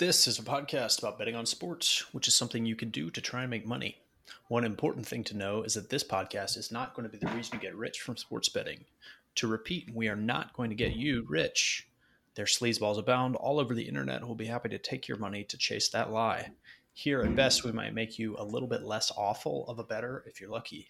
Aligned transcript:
This 0.00 0.26
is 0.26 0.38
a 0.38 0.42
podcast 0.42 1.00
about 1.00 1.18
betting 1.18 1.36
on 1.36 1.44
sports, 1.44 2.06
which 2.14 2.26
is 2.26 2.34
something 2.34 2.64
you 2.64 2.74
can 2.74 2.88
do 2.88 3.10
to 3.10 3.20
try 3.20 3.42
and 3.42 3.50
make 3.50 3.66
money. 3.66 3.98
One 4.48 4.64
important 4.64 5.06
thing 5.06 5.22
to 5.24 5.36
know 5.36 5.62
is 5.62 5.74
that 5.74 5.90
this 5.90 6.02
podcast 6.02 6.56
is 6.56 6.72
not 6.72 6.94
going 6.94 7.06
to 7.06 7.12
be 7.12 7.18
the 7.18 7.30
reason 7.36 7.56
you 7.56 7.60
get 7.60 7.76
rich 7.76 8.00
from 8.00 8.16
sports 8.16 8.48
betting. 8.48 8.86
To 9.34 9.46
repeat, 9.46 9.90
we 9.94 10.08
are 10.08 10.16
not 10.16 10.54
going 10.54 10.70
to 10.70 10.74
get 10.74 10.96
you 10.96 11.26
rich. 11.28 11.86
There's 12.34 12.58
sleazeballs 12.58 12.98
abound 12.98 13.36
all 13.36 13.60
over 13.60 13.74
the 13.74 13.86
internet 13.86 14.22
who 14.22 14.28
will 14.28 14.34
be 14.34 14.46
happy 14.46 14.70
to 14.70 14.78
take 14.78 15.06
your 15.06 15.18
money 15.18 15.44
to 15.44 15.58
chase 15.58 15.90
that 15.90 16.10
lie. 16.10 16.48
Here 16.94 17.20
at 17.20 17.36
best, 17.36 17.64
we 17.64 17.72
might 17.72 17.92
make 17.92 18.18
you 18.18 18.36
a 18.38 18.42
little 18.42 18.68
bit 18.68 18.84
less 18.84 19.12
awful 19.18 19.66
of 19.68 19.78
a 19.78 19.84
better 19.84 20.24
if 20.26 20.40
you're 20.40 20.48
lucky. 20.48 20.88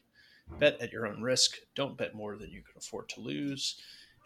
Bet 0.61 0.81
at 0.81 0.93
your 0.93 1.09
own 1.09 1.21
risk. 1.21 1.57
Don't 1.75 1.99
bet 1.99 2.15
more 2.15 2.37
than 2.37 2.53
you 2.53 2.63
can 2.63 2.79
afford 2.79 3.09
to 3.09 3.21
lose. 3.21 3.75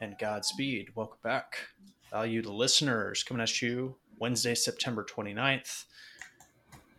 And 0.03 0.19
Godspeed. 0.19 0.89
Welcome 0.95 1.21
back. 1.23 1.69
Value 2.11 2.43
Valued 2.43 2.47
listeners 2.47 3.23
coming 3.23 3.43
at 3.43 3.63
you 3.63 3.97
Wednesday, 4.19 4.55
September 4.55 5.05
29th. 5.05 5.85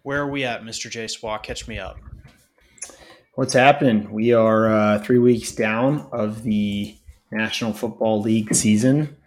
Where 0.03 0.21
are 0.21 0.29
we 0.29 0.43
at, 0.43 0.63
Mr. 0.63 0.89
J 0.89 1.05
Swa? 1.05 1.41
Catch 1.41 1.67
me 1.67 1.79
up. 1.79 1.97
What's 3.33 3.53
happening? 3.53 4.11
We 4.11 4.33
are 4.33 4.69
uh, 4.69 4.99
three 4.99 5.17
weeks 5.17 5.51
down 5.51 6.07
of 6.11 6.43
the 6.43 6.95
National 7.31 7.73
Football 7.73 8.21
League 8.21 8.53
season. 8.53 9.17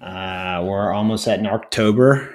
Uh, 0.00 0.64
we're 0.66 0.92
almost 0.92 1.28
at 1.28 1.38
in 1.38 1.46
October, 1.46 2.34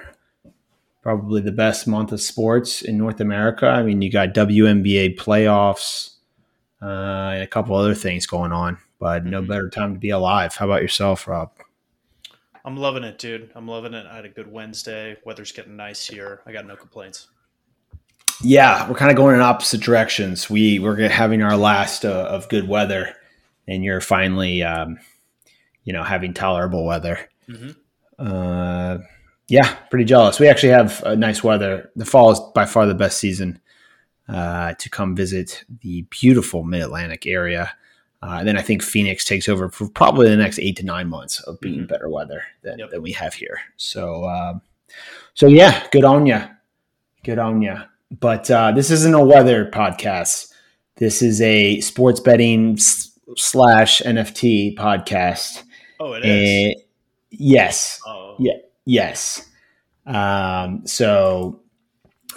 probably 1.02 1.42
the 1.42 1.52
best 1.52 1.86
month 1.86 2.12
of 2.12 2.20
sports 2.20 2.80
in 2.80 2.96
North 2.96 3.20
America. 3.20 3.66
I 3.66 3.82
mean, 3.82 4.00
you 4.00 4.10
got 4.10 4.32
WNBA 4.32 5.18
playoffs 5.18 6.14
uh, 6.80 7.34
and 7.34 7.42
a 7.42 7.46
couple 7.46 7.76
other 7.76 7.94
things 7.94 8.26
going 8.26 8.52
on, 8.52 8.78
but 8.98 9.26
no 9.26 9.40
mm-hmm. 9.40 9.50
better 9.50 9.68
time 9.68 9.94
to 9.94 10.00
be 10.00 10.10
alive. 10.10 10.54
How 10.54 10.64
about 10.64 10.82
yourself, 10.82 11.28
Rob? 11.28 11.50
I'm 12.68 12.76
loving 12.76 13.02
it, 13.02 13.18
dude. 13.18 13.50
I'm 13.54 13.66
loving 13.66 13.94
it. 13.94 14.04
I 14.04 14.16
had 14.16 14.26
a 14.26 14.28
good 14.28 14.52
Wednesday. 14.52 15.16
Weather's 15.24 15.52
getting 15.52 15.74
nice 15.74 16.06
here. 16.06 16.42
I 16.44 16.52
got 16.52 16.66
no 16.66 16.76
complaints. 16.76 17.28
Yeah, 18.42 18.86
we're 18.86 18.94
kind 18.94 19.10
of 19.10 19.16
going 19.16 19.34
in 19.34 19.40
opposite 19.40 19.80
directions. 19.80 20.50
We 20.50 20.78
we're 20.78 21.08
having 21.08 21.40
our 21.40 21.56
last 21.56 22.04
uh, 22.04 22.26
of 22.28 22.46
good 22.50 22.68
weather, 22.68 23.14
and 23.66 23.82
you're 23.82 24.02
finally, 24.02 24.62
um, 24.62 24.98
you 25.84 25.94
know, 25.94 26.02
having 26.02 26.34
tolerable 26.34 26.84
weather. 26.84 27.30
Mm-hmm. 27.48 27.70
Uh, 28.18 28.98
yeah, 29.48 29.74
pretty 29.88 30.04
jealous. 30.04 30.38
We 30.38 30.48
actually 30.48 30.74
have 30.74 31.02
uh, 31.04 31.14
nice 31.14 31.42
weather. 31.42 31.90
The 31.96 32.04
fall 32.04 32.32
is 32.32 32.40
by 32.54 32.66
far 32.66 32.84
the 32.84 32.94
best 32.94 33.16
season 33.16 33.62
uh, 34.28 34.74
to 34.74 34.90
come 34.90 35.16
visit 35.16 35.64
the 35.80 36.02
beautiful 36.10 36.64
Mid 36.64 36.82
Atlantic 36.82 37.26
area. 37.26 37.72
Uh, 38.22 38.36
and 38.40 38.48
then 38.48 38.58
I 38.58 38.62
think 38.62 38.82
Phoenix 38.82 39.24
takes 39.24 39.48
over 39.48 39.68
for 39.68 39.88
probably 39.88 40.28
the 40.28 40.36
next 40.36 40.58
eight 40.58 40.76
to 40.78 40.84
nine 40.84 41.08
months 41.08 41.40
of 41.40 41.60
being 41.60 41.80
mm-hmm. 41.80 41.86
better 41.86 42.08
weather 42.08 42.42
than, 42.62 42.78
yep. 42.78 42.90
than 42.90 43.02
we 43.02 43.12
have 43.12 43.34
here. 43.34 43.60
So, 43.76 44.28
um, 44.28 44.60
so 45.34 45.46
yeah, 45.46 45.86
good 45.92 46.04
on 46.04 46.26
you, 46.26 46.42
good 47.22 47.38
on 47.38 47.62
you. 47.62 47.76
But 48.10 48.50
uh, 48.50 48.72
this 48.72 48.90
isn't 48.90 49.14
a 49.14 49.24
weather 49.24 49.70
podcast. 49.70 50.52
This 50.96 51.22
is 51.22 51.40
a 51.40 51.80
sports 51.80 52.18
betting 52.18 52.76
slash 52.76 54.00
NFT 54.00 54.76
podcast. 54.76 55.62
Oh, 56.00 56.14
it 56.14 56.24
is. 56.24 56.74
Uh, 56.74 56.80
yes. 57.30 58.00
Oh. 58.06 58.34
Yeah. 58.38 58.54
Yes. 58.84 59.46
Um, 60.06 60.86
so 60.86 61.60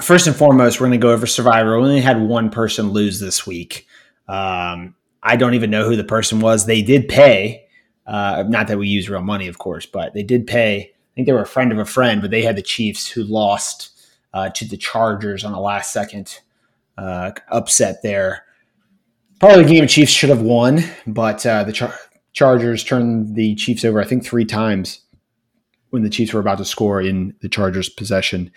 first 0.01 0.27
and 0.27 0.35
foremost, 0.35 0.79
we're 0.79 0.87
going 0.87 0.99
to 0.99 1.03
go 1.03 1.11
over 1.11 1.25
Survivor. 1.25 1.79
We 1.79 1.85
only 1.87 2.01
had 2.01 2.21
one 2.21 2.49
person 2.49 2.89
lose 2.89 3.19
this 3.19 3.47
week. 3.47 3.87
Um, 4.27 4.95
I 5.23 5.35
don't 5.35 5.53
even 5.53 5.69
know 5.69 5.87
who 5.87 5.95
the 5.95 6.03
person 6.03 6.39
was. 6.39 6.65
They 6.65 6.81
did 6.81 7.07
pay. 7.07 7.65
Uh, 8.07 8.43
not 8.47 8.67
that 8.67 8.79
we 8.79 8.87
use 8.87 9.09
real 9.09 9.21
money, 9.21 9.47
of 9.47 9.59
course, 9.59 9.85
but 9.85 10.13
they 10.13 10.23
did 10.23 10.47
pay. 10.47 10.79
I 10.79 11.13
think 11.15 11.27
they 11.27 11.33
were 11.33 11.41
a 11.41 11.47
friend 11.47 11.71
of 11.71 11.77
a 11.77 11.85
friend, 11.85 12.21
but 12.21 12.31
they 12.31 12.41
had 12.41 12.55
the 12.55 12.61
Chiefs 12.61 13.07
who 13.07 13.23
lost 13.23 13.89
uh, 14.33 14.49
to 14.49 14.65
the 14.65 14.77
Chargers 14.77 15.43
on 15.43 15.53
a 15.53 15.59
last 15.59 15.93
second 15.93 16.39
uh, 16.97 17.31
upset 17.49 18.01
there. 18.01 18.45
Probably 19.39 19.63
the 19.63 19.69
game 19.69 19.83
of 19.83 19.89
Chiefs 19.89 20.11
should 20.11 20.29
have 20.29 20.41
won, 20.41 20.83
but 21.07 21.45
uh, 21.45 21.63
the 21.63 21.73
Char- 21.73 21.95
Chargers 22.33 22.83
turned 22.83 23.35
the 23.35 23.55
Chiefs 23.55 23.85
over, 23.85 24.01
I 24.01 24.05
think, 24.05 24.25
three 24.25 24.45
times 24.45 25.01
when 25.89 26.03
the 26.03 26.09
Chiefs 26.09 26.33
were 26.33 26.39
about 26.39 26.57
to 26.57 26.65
score 26.65 27.01
in 27.01 27.35
the 27.41 27.49
Chargers' 27.49 27.89
possession. 27.89 28.51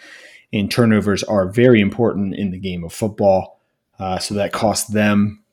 And 0.53 0.71
turnovers 0.71 1.25
are 1.25 1.49
very 1.49 1.81
important 1.81 2.35
in 2.35 2.51
the 2.51 2.59
game 2.59 2.85
of 2.85 2.93
football. 2.93 3.61
Uh, 3.99 4.19
so 4.19 4.35
that 4.35 4.53
cost 4.53 4.93
them 4.93 5.44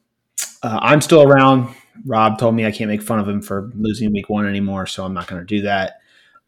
uh, 0.63 0.79
I'm 0.81 1.01
still 1.01 1.23
around. 1.23 1.73
Rob 2.05 2.39
told 2.39 2.55
me 2.55 2.65
I 2.65 2.71
can't 2.71 2.89
make 2.89 3.01
fun 3.01 3.19
of 3.19 3.27
him 3.27 3.41
for 3.41 3.71
losing 3.75 4.11
week 4.11 4.29
one 4.29 4.47
anymore, 4.47 4.87
so 4.87 5.05
I'm 5.05 5.13
not 5.13 5.27
going 5.27 5.41
to 5.41 5.45
do 5.45 5.61
that. 5.61 5.99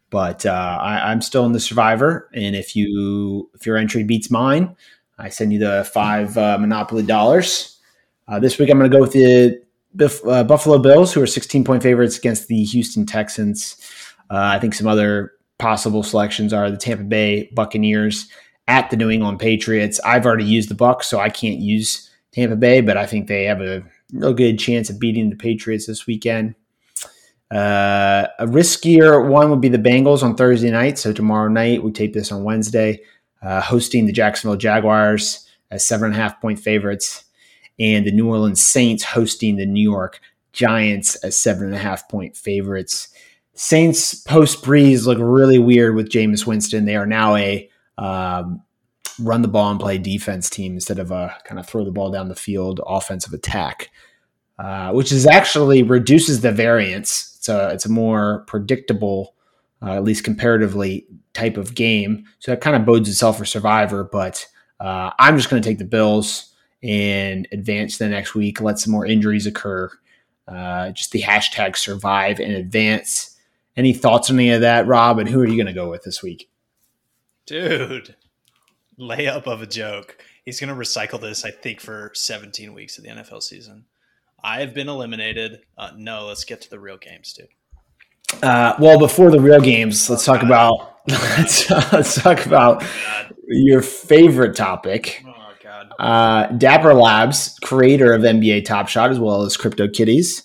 But 0.09 0.45
uh, 0.45 0.77
I, 0.81 1.11
am 1.11 1.21
still 1.21 1.45
in 1.45 1.53
the 1.53 1.59
Survivor, 1.59 2.29
and 2.33 2.55
if 2.55 2.75
you 2.75 3.49
if 3.55 3.65
your 3.65 3.77
entry 3.77 4.03
beats 4.03 4.29
mine, 4.29 4.75
I 5.17 5.29
send 5.29 5.51
you 5.53 5.59
the 5.59 5.89
five 5.91 6.37
uh, 6.37 6.57
Monopoly 6.59 7.03
dollars. 7.03 7.79
Uh, 8.27 8.39
this 8.39 8.59
week 8.59 8.69
I'm 8.69 8.77
going 8.77 8.89
to 8.89 8.95
go 8.95 9.01
with 9.01 9.13
the 9.13 9.61
uh, 10.27 10.43
Buffalo 10.43 10.77
Bills, 10.77 11.13
who 11.13 11.21
are 11.21 11.27
16 11.27 11.63
point 11.63 11.83
favorites 11.83 12.17
against 12.17 12.47
the 12.47 12.63
Houston 12.63 13.05
Texans. 13.05 13.77
Uh, 14.29 14.37
I 14.37 14.59
think 14.59 14.73
some 14.75 14.87
other 14.87 15.31
possible 15.57 16.03
selections 16.03 16.53
are 16.53 16.69
the 16.69 16.77
Tampa 16.77 17.03
Bay 17.03 17.49
Buccaneers 17.53 18.29
at 18.67 18.89
the 18.89 18.97
New 18.97 19.09
England 19.09 19.39
Patriots. 19.39 19.99
I've 20.05 20.25
already 20.25 20.45
used 20.45 20.69
the 20.69 20.75
Bucks, 20.75 21.07
so 21.07 21.19
I 21.19 21.29
can't 21.29 21.59
use 21.59 22.09
Tampa 22.33 22.55
Bay, 22.55 22.81
but 22.81 22.97
I 22.97 23.05
think 23.05 23.27
they 23.27 23.45
have 23.45 23.61
a 23.61 23.83
real 24.11 24.33
good 24.33 24.59
chance 24.59 24.89
of 24.89 24.99
beating 24.99 25.29
the 25.29 25.35
Patriots 25.35 25.85
this 25.85 26.07
weekend. 26.07 26.55
Uh, 27.51 28.27
a 28.39 28.47
riskier 28.47 29.29
one 29.29 29.51
would 29.51 29.61
be 29.61 29.69
the 29.69 29.77
Bengals 29.77 30.23
on 30.23 30.35
Thursday 30.35 30.71
night. 30.71 30.97
So 30.97 31.13
tomorrow 31.13 31.49
night, 31.49 31.83
we 31.83 31.91
tape 31.91 32.13
this 32.13 32.31
on 32.31 32.43
Wednesday, 32.43 33.01
uh, 33.43 33.61
hosting 33.61 34.07
the 34.07 34.11
Jacksonville 34.11 34.57
Jaguars 34.57 35.47
as 35.69 35.85
seven 35.85 36.07
and 36.07 36.15
a 36.15 36.17
half 36.17 36.41
point 36.41 36.59
favorites, 36.59 37.25
and 37.79 38.05
the 38.05 38.11
New 38.11 38.27
Orleans 38.27 38.63
Saints 38.63 39.03
hosting 39.03 39.57
the 39.57 39.65
New 39.65 39.83
York 39.83 40.19
Giants 40.51 41.15
as 41.17 41.37
seven 41.37 41.65
and 41.67 41.75
a 41.75 41.79
half 41.79 42.09
point 42.09 42.35
favorites. 42.35 43.09
Saints 43.53 44.15
post 44.15 44.63
Brees 44.63 45.05
look 45.05 45.19
really 45.21 45.59
weird 45.59 45.95
with 45.95 46.09
Jameis 46.09 46.47
Winston. 46.47 46.85
They 46.85 46.95
are 46.95 47.05
now 47.05 47.35
a 47.35 47.69
um, 47.99 48.63
run 49.19 49.41
the 49.41 49.47
ball 49.47 49.71
and 49.71 49.79
play 49.79 49.97
defense 49.97 50.49
team 50.49 50.73
instead 50.73 50.99
of 50.99 51.11
a 51.11 51.35
kind 51.45 51.59
of 51.59 51.67
throw 51.67 51.83
the 51.83 51.91
ball 51.91 52.11
down 52.11 52.29
the 52.29 52.35
field 52.35 52.79
offensive 52.85 53.33
attack, 53.33 53.89
uh, 54.59 54.91
which 54.91 55.11
is 55.11 55.27
actually 55.27 55.83
reduces 55.83 56.41
the 56.41 56.51
variance. 56.51 57.35
It's 57.37 57.49
a 57.49 57.69
it's 57.69 57.85
a 57.85 57.91
more 57.91 58.43
predictable, 58.47 59.35
uh, 59.81 59.93
at 59.93 60.03
least 60.03 60.23
comparatively, 60.23 61.07
type 61.33 61.57
of 61.57 61.75
game. 61.75 62.25
So 62.39 62.51
that 62.51 62.61
kind 62.61 62.75
of 62.75 62.85
bodes 62.85 63.09
itself 63.09 63.37
for 63.37 63.45
Survivor. 63.45 64.03
But 64.03 64.45
uh, 64.79 65.11
I'm 65.19 65.37
just 65.37 65.49
going 65.49 65.61
to 65.61 65.67
take 65.67 65.79
the 65.79 65.85
Bills 65.85 66.53
and 66.81 67.47
advance 67.51 67.97
the 67.97 68.09
next 68.09 68.35
week. 68.35 68.61
Let 68.61 68.79
some 68.79 68.91
more 68.91 69.05
injuries 69.05 69.47
occur. 69.47 69.89
Uh, 70.47 70.91
just 70.91 71.11
the 71.11 71.21
hashtag 71.21 71.77
survive 71.77 72.39
and 72.39 72.51
advance. 72.53 73.37
Any 73.75 73.93
thoughts 73.93 74.29
on 74.29 74.37
any 74.37 74.51
of 74.51 74.61
that, 74.61 74.85
Rob? 74.85 75.17
And 75.19 75.27
who 75.27 75.39
are 75.39 75.47
you 75.47 75.55
going 75.55 75.67
to 75.67 75.73
go 75.73 75.89
with 75.89 76.03
this 76.03 76.21
week? 76.21 76.49
Dude, 77.45 78.15
layup 78.99 79.47
of 79.47 79.61
a 79.61 79.67
joke. 79.67 80.17
He's 80.45 80.59
going 80.59 80.69
to 80.69 80.75
recycle 80.75 81.19
this, 81.19 81.45
I 81.45 81.51
think, 81.51 81.79
for 81.79 82.11
17 82.13 82.73
weeks 82.73 82.97
of 82.97 83.03
the 83.03 83.09
NFL 83.09 83.43
season. 83.43 83.85
I 84.43 84.59
have 84.59 84.73
been 84.73 84.89
eliminated. 84.89 85.61
Uh, 85.77 85.91
no, 85.95 86.25
let's 86.25 86.43
get 86.43 86.61
to 86.61 86.69
the 86.69 86.79
real 86.79 86.97
games, 86.97 87.33
dude. 87.33 87.47
Uh, 88.41 88.75
well, 88.79 88.99
before 88.99 89.31
the 89.31 89.39
real 89.39 89.61
games, 89.61 90.09
let's 90.09 90.25
talk 90.25 90.41
about 90.41 90.97
let's, 91.07 91.69
let's 91.69 92.21
talk 92.21 92.45
about 92.45 92.83
your 93.47 93.81
favorite 93.81 94.55
topic. 94.55 95.23
Oh 95.25 95.51
God! 95.61 95.91
Uh, 95.99 96.47
Dapper 96.57 96.93
Labs, 96.93 97.59
creator 97.59 98.13
of 98.13 98.21
NBA 98.21 98.65
Top 98.65 98.87
Shot 98.87 99.11
as 99.11 99.19
well 99.19 99.43
as 99.43 99.55
Crypto 99.55 99.87
Kitties, 99.87 100.43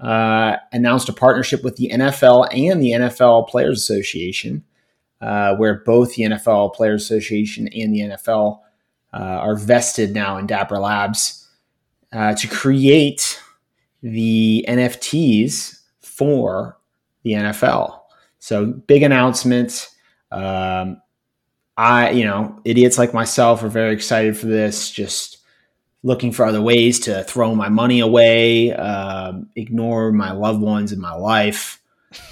uh, 0.00 0.56
announced 0.72 1.08
a 1.08 1.12
partnership 1.12 1.64
with 1.64 1.76
the 1.76 1.90
NFL 1.92 2.48
and 2.52 2.80
the 2.82 2.92
NFL 2.92 3.48
Players 3.48 3.78
Association 3.78 4.64
uh, 5.20 5.56
where 5.56 5.82
both 5.84 6.14
the 6.14 6.24
NFL 6.24 6.74
Players 6.74 7.02
Association 7.02 7.68
and 7.68 7.94
the 7.94 8.00
NFL 8.00 8.60
uh, 9.12 9.16
are 9.16 9.56
vested 9.56 10.14
now 10.14 10.36
in 10.36 10.46
Dapper 10.46 10.78
Labs 10.78 11.48
uh, 12.12 12.34
to 12.34 12.48
create 12.48 13.40
the 14.02 14.64
NFTs 14.68 15.80
for 16.00 16.78
the 17.22 17.32
NFL. 17.32 18.00
So 18.38 18.66
big 18.66 19.02
announcement. 19.02 19.88
Um, 20.30 21.00
I, 21.76 22.10
you 22.10 22.24
know, 22.24 22.60
idiots 22.64 22.98
like 22.98 23.12
myself 23.12 23.62
are 23.62 23.68
very 23.68 23.92
excited 23.92 24.36
for 24.36 24.46
this. 24.46 24.90
Just 24.90 25.38
looking 26.02 26.30
for 26.30 26.46
other 26.46 26.62
ways 26.62 27.00
to 27.00 27.24
throw 27.24 27.54
my 27.54 27.68
money 27.68 28.00
away, 28.00 28.72
um, 28.72 29.48
ignore 29.56 30.12
my 30.12 30.30
loved 30.30 30.60
ones 30.60 30.92
in 30.92 31.00
my 31.00 31.14
life. 31.14 31.80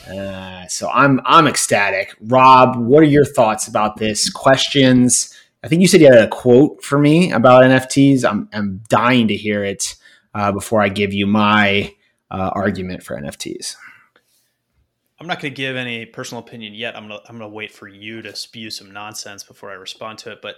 Uh, 0.08 0.66
so 0.68 0.88
I'm 0.90 1.20
I'm 1.24 1.46
ecstatic. 1.46 2.14
Rob, 2.20 2.76
what 2.76 3.02
are 3.02 3.06
your 3.06 3.24
thoughts 3.24 3.66
about 3.66 3.96
this? 3.96 4.30
Questions? 4.30 5.34
I 5.62 5.68
think 5.68 5.82
you 5.82 5.88
said 5.88 6.00
you 6.00 6.12
had 6.12 6.18
a 6.18 6.28
quote 6.28 6.82
for 6.82 6.98
me 6.98 7.32
about 7.32 7.64
NFTs. 7.64 8.24
I'm 8.24 8.48
I'm 8.52 8.82
dying 8.88 9.28
to 9.28 9.36
hear 9.36 9.64
it 9.64 9.96
uh, 10.34 10.52
before 10.52 10.82
I 10.82 10.88
give 10.88 11.12
you 11.12 11.26
my 11.26 11.94
uh, 12.30 12.50
argument 12.54 13.02
for 13.02 13.16
NFTs. 13.16 13.76
I'm 15.20 15.26
not 15.26 15.40
going 15.40 15.54
to 15.54 15.56
give 15.56 15.76
any 15.76 16.04
personal 16.06 16.42
opinion 16.42 16.74
yet. 16.74 16.96
I'm 16.96 17.08
to 17.08 17.20
I'm 17.28 17.38
to 17.38 17.48
wait 17.48 17.72
for 17.72 17.88
you 17.88 18.22
to 18.22 18.34
spew 18.36 18.70
some 18.70 18.92
nonsense 18.92 19.42
before 19.42 19.70
I 19.70 19.74
respond 19.74 20.18
to 20.18 20.32
it. 20.32 20.42
But 20.42 20.56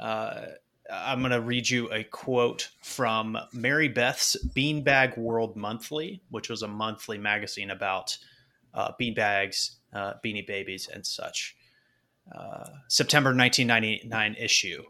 uh, 0.00 0.46
I'm 0.90 1.20
going 1.20 1.32
to 1.32 1.40
read 1.40 1.68
you 1.68 1.92
a 1.92 2.04
quote 2.04 2.70
from 2.80 3.36
Mary 3.52 3.88
Beth's 3.88 4.36
Beanbag 4.54 5.18
World 5.18 5.56
Monthly, 5.56 6.22
which 6.30 6.48
was 6.48 6.62
a 6.62 6.68
monthly 6.68 7.18
magazine 7.18 7.70
about 7.70 8.16
uh, 8.78 8.92
beanbags, 8.98 9.72
uh, 9.92 10.14
beanie 10.24 10.46
babies, 10.46 10.88
and 10.92 11.04
such. 11.04 11.56
Uh, 12.32 12.68
September 12.86 13.30
1999 13.30 14.36
issue. 14.38 14.84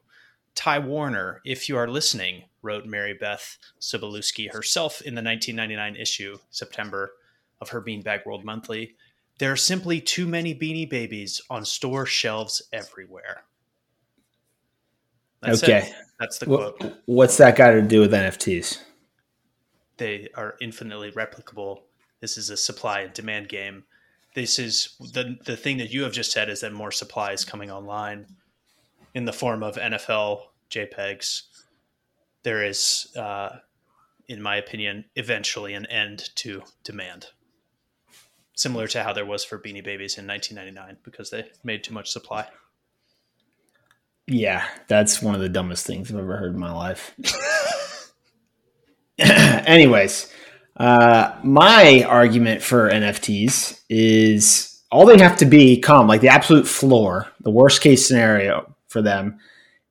Ty 0.54 0.80
Warner, 0.80 1.40
if 1.44 1.68
you 1.68 1.76
are 1.78 1.88
listening, 1.88 2.44
wrote 2.62 2.84
Mary 2.84 3.14
Beth 3.14 3.56
Sobolewski 3.80 4.52
herself 4.52 5.00
in 5.00 5.14
the 5.14 5.22
1999 5.22 5.96
issue, 5.96 6.36
September, 6.50 7.12
of 7.60 7.70
her 7.70 7.80
Beanbag 7.80 8.26
World 8.26 8.44
Monthly. 8.44 8.94
There 9.38 9.52
are 9.52 9.56
simply 9.56 10.00
too 10.00 10.26
many 10.26 10.54
beanie 10.54 10.88
babies 10.88 11.40
on 11.48 11.64
store 11.64 12.04
shelves 12.04 12.60
everywhere. 12.72 13.44
That's 15.40 15.62
okay. 15.62 15.78
It. 15.78 15.94
That's 16.20 16.38
the 16.38 16.46
quote. 16.46 16.82
What's 17.06 17.36
that 17.38 17.56
got 17.56 17.70
to 17.70 17.82
do 17.82 18.00
with 18.00 18.12
NFTs? 18.12 18.82
They 19.96 20.28
are 20.34 20.56
infinitely 20.60 21.12
replicable. 21.12 21.82
This 22.20 22.36
is 22.36 22.50
a 22.50 22.56
supply 22.56 23.00
and 23.00 23.12
demand 23.12 23.48
game. 23.48 23.84
This 24.34 24.58
is 24.58 24.96
the 25.12 25.36
the 25.44 25.56
thing 25.56 25.78
that 25.78 25.90
you 25.90 26.02
have 26.02 26.12
just 26.12 26.32
said 26.32 26.48
is 26.48 26.60
that 26.60 26.72
more 26.72 26.92
supply 26.92 27.32
is 27.32 27.44
coming 27.44 27.70
online 27.70 28.26
in 29.14 29.24
the 29.24 29.32
form 29.32 29.62
of 29.62 29.76
NFL 29.76 30.42
JPEGs. 30.70 31.42
There 32.42 32.64
is, 32.64 33.08
uh, 33.16 33.56
in 34.28 34.40
my 34.40 34.56
opinion, 34.56 35.06
eventually 35.16 35.74
an 35.74 35.86
end 35.86 36.30
to 36.36 36.62
demand. 36.84 37.26
Similar 38.54 38.86
to 38.88 39.02
how 39.02 39.12
there 39.12 39.26
was 39.26 39.44
for 39.44 39.58
Beanie 39.58 39.84
Babies 39.84 40.18
in 40.18 40.26
1999 40.26 40.98
because 41.04 41.30
they 41.30 41.48
made 41.64 41.84
too 41.84 41.94
much 41.94 42.10
supply. 42.10 42.46
Yeah, 44.26 44.66
that's 44.88 45.22
one 45.22 45.34
of 45.34 45.40
the 45.40 45.48
dumbest 45.48 45.86
things 45.86 46.10
I've 46.10 46.18
ever 46.18 46.36
heard 46.36 46.52
in 46.54 46.60
my 46.60 46.72
life. 46.72 47.14
Anyways, 49.18 50.32
uh, 50.78 51.36
my 51.42 52.04
argument 52.08 52.62
for 52.62 52.88
NFTs 52.90 53.80
is 53.88 54.80
all 54.90 55.04
they 55.04 55.18
have 55.18 55.36
to 55.38 55.44
become, 55.44 56.06
like 56.06 56.20
the 56.20 56.28
absolute 56.28 56.66
floor, 56.66 57.26
the 57.40 57.50
worst 57.50 57.80
case 57.80 58.06
scenario 58.06 58.74
for 58.86 59.02
them, 59.02 59.38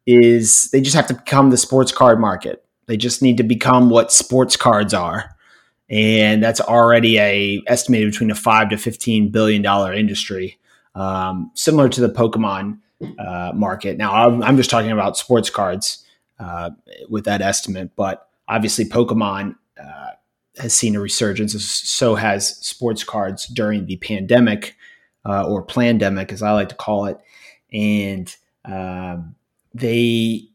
is 0.06 0.70
they 0.72 0.82
just 0.82 0.96
have 0.96 1.08
to 1.08 1.14
become 1.14 1.50
the 1.50 1.58
sports 1.58 1.92
card 1.92 2.20
market. 2.20 2.64
They 2.88 2.98
just 2.98 3.22
need 3.22 3.38
to 3.38 3.44
become 3.44 3.90
what 3.90 4.14
sports 4.14 4.56
cards 4.56 4.94
are, 4.94 5.36
and 5.90 6.42
that's 6.42 6.62
already 6.62 7.20
a 7.20 7.62
estimated 7.68 8.12
between 8.12 8.32
a 8.32 8.36
five 8.36 8.70
to 8.70 8.78
fifteen 8.78 9.30
billion 9.30 9.62
dollar 9.62 9.94
industry, 9.94 10.58
um, 10.96 11.52
similar 11.54 11.90
to 11.90 12.02
the 12.02 12.10
Pokemon 12.10 12.80
uh, 13.20 13.52
market. 13.54 13.98
Now, 13.98 14.14
I'm, 14.14 14.42
I'm, 14.42 14.58
just 14.58 14.70
talking 14.70 14.92
about 14.92 15.18
sports 15.18 15.50
cards 15.50 16.06
uh, 16.40 16.72
with 17.10 17.26
that 17.26 17.42
estimate, 17.42 17.92
but 17.98 18.30
obviously, 18.48 18.86
Pokemon 18.86 19.56
uh, 19.80 20.12
has 20.60 20.74
seen 20.74 20.96
a 20.96 21.00
resurgence. 21.00 21.54
So 21.64 22.16
has 22.16 22.58
sports 22.58 23.04
cards 23.04 23.46
during 23.48 23.86
the 23.86 23.98
pandemic 23.98 24.76
uh, 25.26 25.48
or 25.48 25.64
pandemic, 25.64 26.32
as 26.32 26.42
I 26.42 26.52
like 26.52 26.70
to 26.70 26.76
call 26.76 27.06
it, 27.06 27.20
and 27.72 28.34
um, 28.66 29.36
they. 29.74 30.50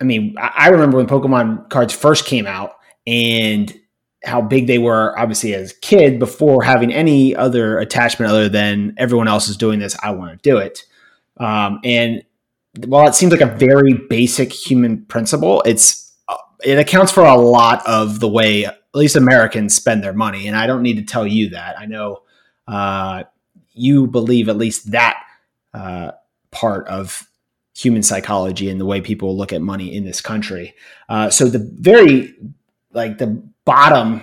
I 0.00 0.04
mean, 0.04 0.34
I 0.38 0.68
remember 0.68 0.96
when 0.98 1.06
Pokemon 1.06 1.70
cards 1.70 1.94
first 1.94 2.26
came 2.26 2.46
out, 2.46 2.76
and 3.06 3.72
how 4.24 4.40
big 4.40 4.66
they 4.66 4.78
were 4.78 5.18
obviously 5.18 5.54
as 5.54 5.72
a 5.72 5.80
kid 5.80 6.18
before 6.18 6.62
having 6.62 6.92
any 6.92 7.36
other 7.36 7.78
attachment 7.78 8.30
other 8.30 8.48
than 8.48 8.94
everyone 8.96 9.28
else 9.28 9.48
is 9.48 9.56
doing 9.58 9.78
this 9.78 9.94
i 10.02 10.10
want 10.10 10.30
to 10.32 10.50
do 10.50 10.56
it 10.56 10.82
um, 11.36 11.80
and 11.84 12.22
while 12.86 13.06
it 13.06 13.14
seems 13.14 13.32
like 13.32 13.40
a 13.40 13.54
very 13.54 13.94
basic 13.94 14.52
human 14.52 15.04
principle, 15.06 15.62
it's 15.62 16.03
it 16.62 16.78
accounts 16.78 17.12
for 17.12 17.24
a 17.24 17.36
lot 17.36 17.86
of 17.86 18.20
the 18.20 18.28
way 18.28 18.66
at 18.66 18.78
least 18.94 19.16
Americans 19.16 19.74
spend 19.74 20.04
their 20.04 20.12
money. 20.12 20.46
And 20.46 20.56
I 20.56 20.66
don't 20.66 20.82
need 20.82 20.96
to 20.96 21.04
tell 21.04 21.26
you 21.26 21.50
that. 21.50 21.78
I 21.78 21.86
know 21.86 22.22
uh, 22.68 23.24
you 23.72 24.06
believe 24.06 24.48
at 24.48 24.56
least 24.56 24.92
that 24.92 25.22
uh, 25.72 26.12
part 26.50 26.86
of 26.88 27.28
human 27.76 28.02
psychology 28.02 28.70
and 28.70 28.80
the 28.80 28.86
way 28.86 29.00
people 29.00 29.36
look 29.36 29.52
at 29.52 29.60
money 29.60 29.94
in 29.94 30.04
this 30.04 30.20
country. 30.20 30.74
Uh, 31.08 31.28
so 31.28 31.46
the 31.46 31.58
very 31.58 32.34
like 32.92 33.18
the 33.18 33.42
bottom 33.64 34.22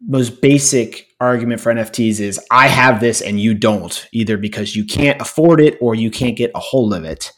most 0.00 0.40
basic 0.40 1.08
argument 1.20 1.60
for 1.60 1.72
NFTs 1.72 2.20
is 2.20 2.40
I 2.50 2.68
have 2.68 3.00
this 3.00 3.20
and 3.20 3.40
you 3.40 3.54
don't, 3.54 4.06
either 4.12 4.36
because 4.36 4.76
you 4.76 4.84
can't 4.84 5.20
afford 5.20 5.60
it 5.60 5.78
or 5.80 5.94
you 5.94 6.10
can't 6.10 6.36
get 6.36 6.52
a 6.54 6.60
hold 6.60 6.94
of 6.94 7.04
it. 7.04 7.32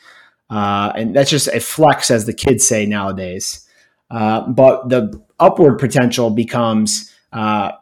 Uh, 0.51 0.93
and 0.97 1.15
that's 1.15 1.31
just 1.31 1.49
a 1.49 1.61
flex, 1.61 2.11
as 2.11 2.27
the 2.27 2.33
kids 2.33 2.67
say 2.67 2.87
nowadays. 2.87 3.68
Uh, 4.11 4.49
but 4.49 4.89
the 4.89 5.23
upward 5.39 5.79
potential 5.79 6.31
becomes 6.31 7.13
uh, 7.33 7.73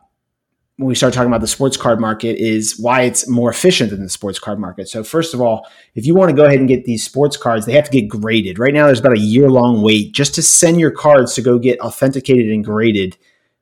when 0.78 0.88
we 0.88 0.94
start 0.94 1.14
talking 1.14 1.28
about 1.28 1.40
the 1.40 1.46
sports 1.46 1.76
card 1.76 2.00
market 2.00 2.36
is 2.36 2.78
why 2.78 3.02
it's 3.02 3.26
more 3.28 3.50
efficient 3.50 3.90
than 3.90 4.02
the 4.02 4.10
sports 4.10 4.38
card 4.38 4.58
market. 4.58 4.88
So 4.88 5.02
first 5.02 5.32
of 5.32 5.40
all, 5.40 5.66
if 5.94 6.04
you 6.04 6.14
want 6.14 6.30
to 6.30 6.36
go 6.36 6.44
ahead 6.44 6.58
and 6.58 6.68
get 6.68 6.84
these 6.84 7.02
sports 7.02 7.36
cards, 7.38 7.64
they 7.64 7.72
have 7.72 7.88
to 7.88 7.90
get 7.90 8.08
graded. 8.08 8.58
Right 8.58 8.74
now, 8.74 8.86
there's 8.86 9.00
about 9.00 9.16
a 9.16 9.20
year 9.20 9.48
long 9.48 9.80
wait 9.80 10.12
just 10.12 10.34
to 10.34 10.42
send 10.42 10.78
your 10.78 10.90
cards 10.90 11.34
to 11.34 11.42
go 11.42 11.58
get 11.58 11.80
authenticated 11.80 12.52
and 12.52 12.62
graded 12.62 13.16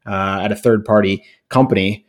uh, 0.07 0.41
at 0.43 0.51
a 0.51 0.57
third 0.57 0.85
party 0.85 1.25
company. 1.49 2.05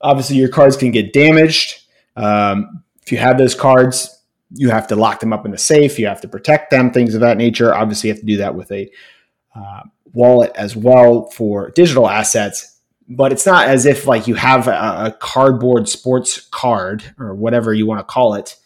Obviously, 0.00 0.36
your 0.36 0.48
cards 0.48 0.78
can 0.78 0.92
get 0.92 1.12
damaged. 1.12 1.82
Um, 2.16 2.82
if 3.02 3.12
you 3.12 3.18
have 3.18 3.36
those 3.36 3.54
cards, 3.54 4.18
you 4.50 4.70
have 4.70 4.86
to 4.86 4.96
lock 4.96 5.20
them 5.20 5.32
up 5.34 5.44
in 5.44 5.52
a 5.52 5.58
safe. 5.58 5.98
You 5.98 6.06
have 6.06 6.22
to 6.22 6.28
protect 6.28 6.70
them, 6.70 6.90
things 6.90 7.14
of 7.14 7.20
that 7.20 7.36
nature. 7.36 7.74
Obviously, 7.74 8.08
you 8.08 8.14
have 8.14 8.20
to 8.20 8.26
do 8.26 8.36
that 8.38 8.54
with 8.54 8.72
a 8.72 8.90
uh, 9.54 9.82
wallet 10.12 10.52
as 10.54 10.76
well 10.76 11.30
for 11.30 11.70
digital 11.70 12.08
assets. 12.08 12.80
But 13.08 13.32
it's 13.32 13.46
not 13.46 13.68
as 13.68 13.84
if 13.84 14.06
like 14.06 14.26
you 14.26 14.34
have 14.36 14.68
a, 14.68 14.70
a 14.70 15.16
cardboard 15.18 15.88
sports 15.88 16.40
card 16.50 17.04
or 17.18 17.34
whatever 17.34 17.74
you 17.74 17.86
want 17.86 18.00
to 18.00 18.04
call 18.04 18.34
it, 18.34 18.56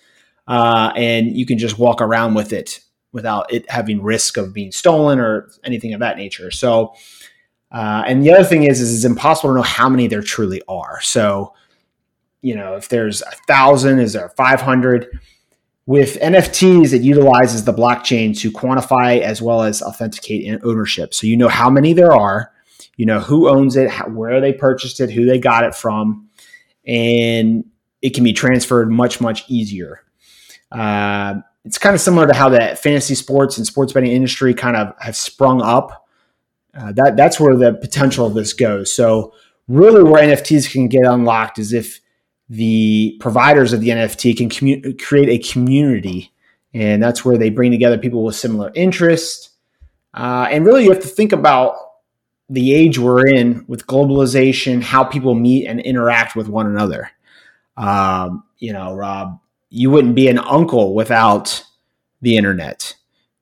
uh, 0.47 0.93
and 0.94 1.37
you 1.37 1.47
can 1.47 1.59
just 1.59 1.79
walk 1.79 2.00
around 2.00 2.35
with 2.35 2.53
it 2.53 2.81
without 3.12 3.53
it 3.53 3.69
having 3.71 4.03
risk 4.03 4.37
of 4.37 4.53
being 4.53 4.71
stolen 4.71 5.19
or 5.19 5.50
anything 5.65 5.94
of 5.94 6.00
that 6.00 6.17
nature. 6.17 6.50
So 6.50 6.94
uh, 7.71 8.05
and 8.06 8.23
the 8.23 8.32
other 8.32 8.44
thing 8.44 8.62
is, 8.62 8.81
is 8.81 8.94
it's 8.94 9.05
impossible 9.05 9.50
to 9.50 9.56
know 9.56 9.62
how 9.62 9.89
many 9.89 10.06
there 10.06 10.23
truly 10.23 10.62
are. 10.69 11.00
So, 11.00 11.55
you 12.41 12.55
know, 12.55 12.77
if 12.77 12.89
there's 12.89 13.23
a 13.23 13.32
thousand, 13.47 13.99
is 13.99 14.12
there 14.12 14.29
500? 14.31 15.21
With 15.87 16.19
NFTs, 16.20 16.93
it 16.93 17.03
utilizes 17.03 17.65
the 17.65 17.72
blockchain 17.72 18.37
to 18.41 18.51
quantify 18.51 19.20
as 19.20 19.41
well 19.41 19.63
as 19.63 19.82
authenticate 19.82 20.60
ownership. 20.65 21.15
So 21.15 21.27
you 21.27 21.37
know 21.37 21.49
how 21.49 21.70
many 21.70 21.93
there 21.93 22.13
are, 22.13 22.53
you 22.96 23.06
know 23.06 23.20
who 23.20 23.49
owns 23.49 23.77
it, 23.77 23.91
how, 23.91 24.08
where 24.08 24.41
they 24.41 24.53
purchased 24.53 25.01
it, 25.01 25.10
who 25.10 25.27
they 25.27 25.39
got 25.39 25.65
it 25.65 25.75
from, 25.75 26.29
and 26.87 27.65
it 28.03 28.15
can 28.15 28.25
be 28.25 28.32
transferred 28.32 28.91
much, 28.91 29.20
much 29.20 29.44
easier. 29.49 30.01
Uh, 30.72 31.37
it's 31.65 31.79
kind 31.79 31.94
of 31.94 32.01
similar 32.01 32.27
to 32.27 32.34
how 32.34 32.49
the 32.49 32.77
fantasy 32.81 33.15
sports 33.15 33.56
and 33.56 33.67
sports 33.67 33.93
betting 33.93 34.10
industry 34.10 34.55
kind 34.55 34.77
of 34.77 34.93
have 35.01 35.17
sprung 35.17 35.63
up 35.63 36.06
uh, 36.77 36.93
that 36.93 37.17
that's 37.17 37.41
where 37.41 37.56
the 37.56 37.72
potential 37.72 38.27
of 38.27 38.34
this 38.34 38.53
goes. 38.53 38.93
So 38.93 39.32
really, 39.67 40.03
where 40.03 40.22
NFTs 40.22 40.70
can 40.70 40.89
get 40.89 41.06
unlocked 41.06 41.58
is 41.58 41.72
if 41.72 42.01
the 42.48 43.17
providers 43.20 43.72
of 43.72 43.81
the 43.81 43.88
NFT 43.88 44.36
can 44.36 44.48
commu- 44.48 45.03
create 45.03 45.29
a 45.29 45.53
community, 45.53 46.32
and 46.72 47.03
that's 47.03 47.24
where 47.24 47.38
they 47.38 47.50
bring 47.50 47.70
together 47.70 47.98
people 47.98 48.24
with 48.24 48.36
similar 48.36 48.70
interests. 48.74 49.50
Uh, 50.15 50.46
and 50.50 50.65
really, 50.65 50.84
you 50.84 50.91
have 50.91 51.03
to 51.03 51.08
think 51.08 51.32
about 51.32 51.76
the 52.48 52.72
age 52.72 52.98
we're 52.98 53.26
in 53.26 53.65
with 53.67 53.86
globalization, 53.86 54.82
how 54.82 55.03
people 55.03 55.34
meet 55.34 55.67
and 55.67 55.81
interact 55.81 56.36
with 56.36 56.48
one 56.48 56.67
another. 56.67 57.10
Um, 57.76 58.44
you 58.58 58.72
know, 58.72 58.94
Rob, 58.94 59.41
you 59.69 59.91
wouldn't 59.91 60.15
be 60.15 60.29
an 60.29 60.38
uncle 60.38 60.94
without 60.94 61.65
the 62.22 62.36
internet. 62.36 62.94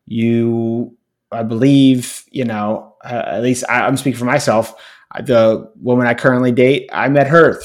You, 0.06 0.96
I 1.30 1.42
believe, 1.42 2.24
you 2.30 2.44
know, 2.44 2.94
uh, 3.04 3.22
at 3.26 3.42
least 3.42 3.64
I, 3.68 3.86
am 3.86 3.96
speaking 3.96 4.18
for 4.18 4.24
myself. 4.24 4.74
The 5.22 5.70
woman 5.80 6.06
I 6.06 6.14
currently 6.14 6.50
date, 6.50 6.88
I 6.92 7.08
met 7.08 7.28
her 7.28 7.60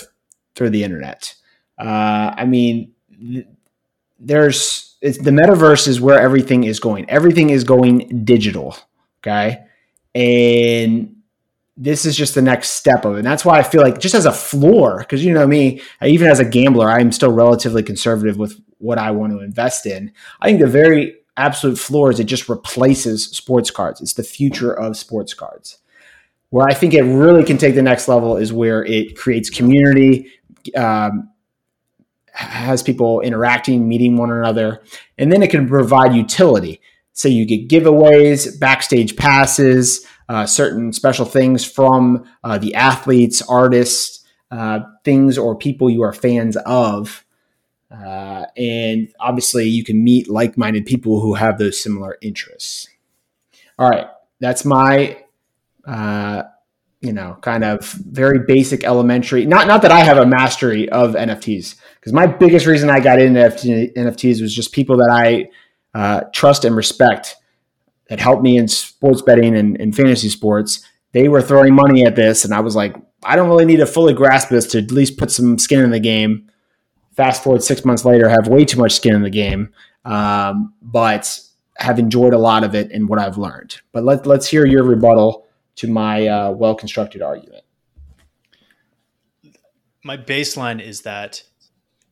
through 0.60 0.70
the 0.70 0.84
internet. 0.84 1.34
Uh, 1.80 2.34
I 2.38 2.46
mean, 2.46 2.92
th- 3.18 3.48
there's 4.20 4.98
the 5.02 5.32
metaverse 5.32 5.88
is 5.88 6.02
where 6.02 6.20
everything 6.20 6.66
is 6.66 6.80
going. 6.80 7.10
Everything 7.10 7.50
is 7.50 7.64
going 7.64 8.26
digital. 8.26 8.78
Okay, 9.22 9.64
and 10.14 11.16
this 11.78 12.06
is 12.06 12.16
just 12.16 12.36
the 12.36 12.42
next 12.42 12.72
step 12.72 13.06
of 13.06 13.16
it. 13.16 13.20
And 13.20 13.26
that's 13.26 13.46
why 13.46 13.58
I 13.58 13.64
feel 13.64 13.82
like 13.82 14.00
just 14.00 14.14
as 14.14 14.26
a 14.26 14.34
floor, 14.34 15.00
because 15.00 15.24
you 15.24 15.34
know 15.34 15.48
me, 15.48 15.82
even 16.04 16.28
as 16.28 16.42
a 16.42 16.46
gambler, 16.46 16.90
I'm 16.92 17.14
still 17.14 17.32
relatively 17.32 17.82
conservative 17.82 18.38
with 18.38 18.62
what 18.80 18.98
I 18.98 19.12
want 19.12 19.32
to 19.32 19.40
invest 19.40 19.86
in. 19.86 20.12
I 20.42 20.48
think 20.48 20.60
the 20.60 20.68
very 20.68 21.16
absolute 21.38 21.80
floor 21.80 22.12
is 22.12 22.20
it 22.20 22.26
just 22.26 22.50
replaces 22.50 23.28
sports 23.28 23.72
cards. 23.72 24.02
It's 24.02 24.14
the 24.14 24.24
future 24.24 24.74
of 24.74 24.98
sports 24.98 25.34
cards. 25.34 25.78
Where 26.50 26.68
I 26.68 26.74
think 26.74 26.94
it 26.94 27.04
really 27.04 27.46
can 27.46 27.58
take 27.58 27.76
the 27.76 27.82
next 27.82 28.08
level 28.10 28.36
is 28.36 28.52
where 28.52 28.84
it 28.84 29.16
creates 29.16 29.50
community, 29.50 30.32
um, 30.76 31.30
has 32.34 32.84
people 32.84 33.22
interacting, 33.22 33.88
meeting 33.88 34.18
one 34.18 34.32
another, 34.32 34.82
and 35.18 35.32
then 35.32 35.44
it 35.44 35.50
can 35.50 35.68
provide 35.68 36.14
utility. 36.14 36.82
So 37.14 37.28
you 37.28 37.46
get 37.46 37.68
giveaways, 37.68 38.60
backstage 38.60 39.18
passes, 39.18 40.06
uh, 40.30 40.46
certain 40.46 40.94
special 40.94 41.26
things 41.26 41.66
from 41.66 42.24
uh, 42.44 42.58
the 42.58 42.76
athletes, 42.76 43.42
artists, 43.42 44.26
uh, 44.52 44.80
things 45.04 45.38
or 45.38 45.56
people 45.56 45.90
you 45.90 46.04
are 46.04 46.14
fans 46.14 46.56
of. 46.66 47.26
Uh, 47.92 48.46
and 48.56 49.12
obviously, 49.20 49.66
you 49.66 49.84
can 49.84 50.04
meet 50.04 50.30
like 50.30 50.58
minded 50.58 50.86
people 50.86 51.20
who 51.20 51.34
have 51.34 51.58
those 51.58 51.82
similar 51.82 52.18
interests. 52.22 52.88
All 53.78 53.90
right, 53.90 54.08
that's 54.40 54.64
my 54.64 55.24
uh, 55.86 56.44
you 57.02 57.14
know, 57.14 57.38
kind 57.42 57.64
of 57.64 57.86
very 57.92 58.40
basic 58.40 58.84
elementary. 58.84 59.46
Not 59.46 59.68
not 59.68 59.82
that 59.84 59.92
I 59.92 60.02
have 60.02 60.18
a 60.18 60.26
mastery 60.26 60.90
of 60.90 61.14
NFTs, 61.14 61.76
because 61.96 62.14
my 62.14 62.28
biggest 62.28 62.66
reason 62.66 62.90
I 62.90 63.00
got 63.00 63.20
into 63.20 63.40
NFT, 63.40 63.94
NFTs 63.94 64.42
was 64.42 64.54
just 64.54 64.74
people 64.74 64.98
that 64.98 65.10
I 65.12 65.50
uh, 65.98 66.26
trust 66.34 66.66
and 66.66 66.76
respect 66.76 67.38
that 68.10 68.20
helped 68.20 68.44
me 68.44 68.58
in 68.58 68.68
sports 68.68 69.22
betting 69.22 69.56
and, 69.56 69.80
and 69.80 69.96
fantasy 69.96 70.30
sports. 70.30 70.86
They 71.12 71.30
were 71.30 71.42
throwing 71.42 71.74
money 71.74 72.06
at 72.06 72.16
this, 72.16 72.44
and 72.44 72.54
I 72.54 72.60
was 72.60 72.76
like, 72.76 72.96
I 73.24 73.36
don't 73.36 73.50
really 73.50 73.66
need 73.66 73.78
to 73.78 73.86
fully 73.86 74.14
grasp 74.14 74.50
this 74.50 74.68
to 74.68 74.80
at 74.80 74.92
least 74.92 75.18
put 75.18 75.32
some 75.32 75.58
skin 75.58 75.82
in 75.82 75.92
the 75.92 76.00
game. 76.00 76.50
Fast 77.16 77.44
forward 77.44 77.64
six 77.64 77.84
months 77.86 78.06
later, 78.06 78.28
I 78.28 78.32
have 78.32 78.48
way 78.48 78.66
too 78.66 78.78
much 78.78 78.94
skin 78.94 79.16
in 79.16 79.24
the 79.24 79.30
game, 79.30 79.74
um, 80.06 80.74
but 80.82 81.40
have 81.78 81.98
enjoyed 81.98 82.34
a 82.34 82.38
lot 82.38 82.64
of 82.64 82.76
it 82.76 82.92
and 82.92 83.08
what 83.08 83.20
I've 83.20 83.38
learned. 83.38 83.80
But 83.94 84.04
let, 84.04 84.26
let's 84.26 84.48
hear 84.48 84.66
your 84.66 84.84
rebuttal 84.84 85.46
to 85.80 85.88
my 85.88 86.28
uh, 86.28 86.52
well 86.52 86.76
constructed 86.76 87.22
argument? 87.22 87.64
My 90.04 90.18
baseline 90.18 90.82
is 90.82 91.02
that 91.02 91.42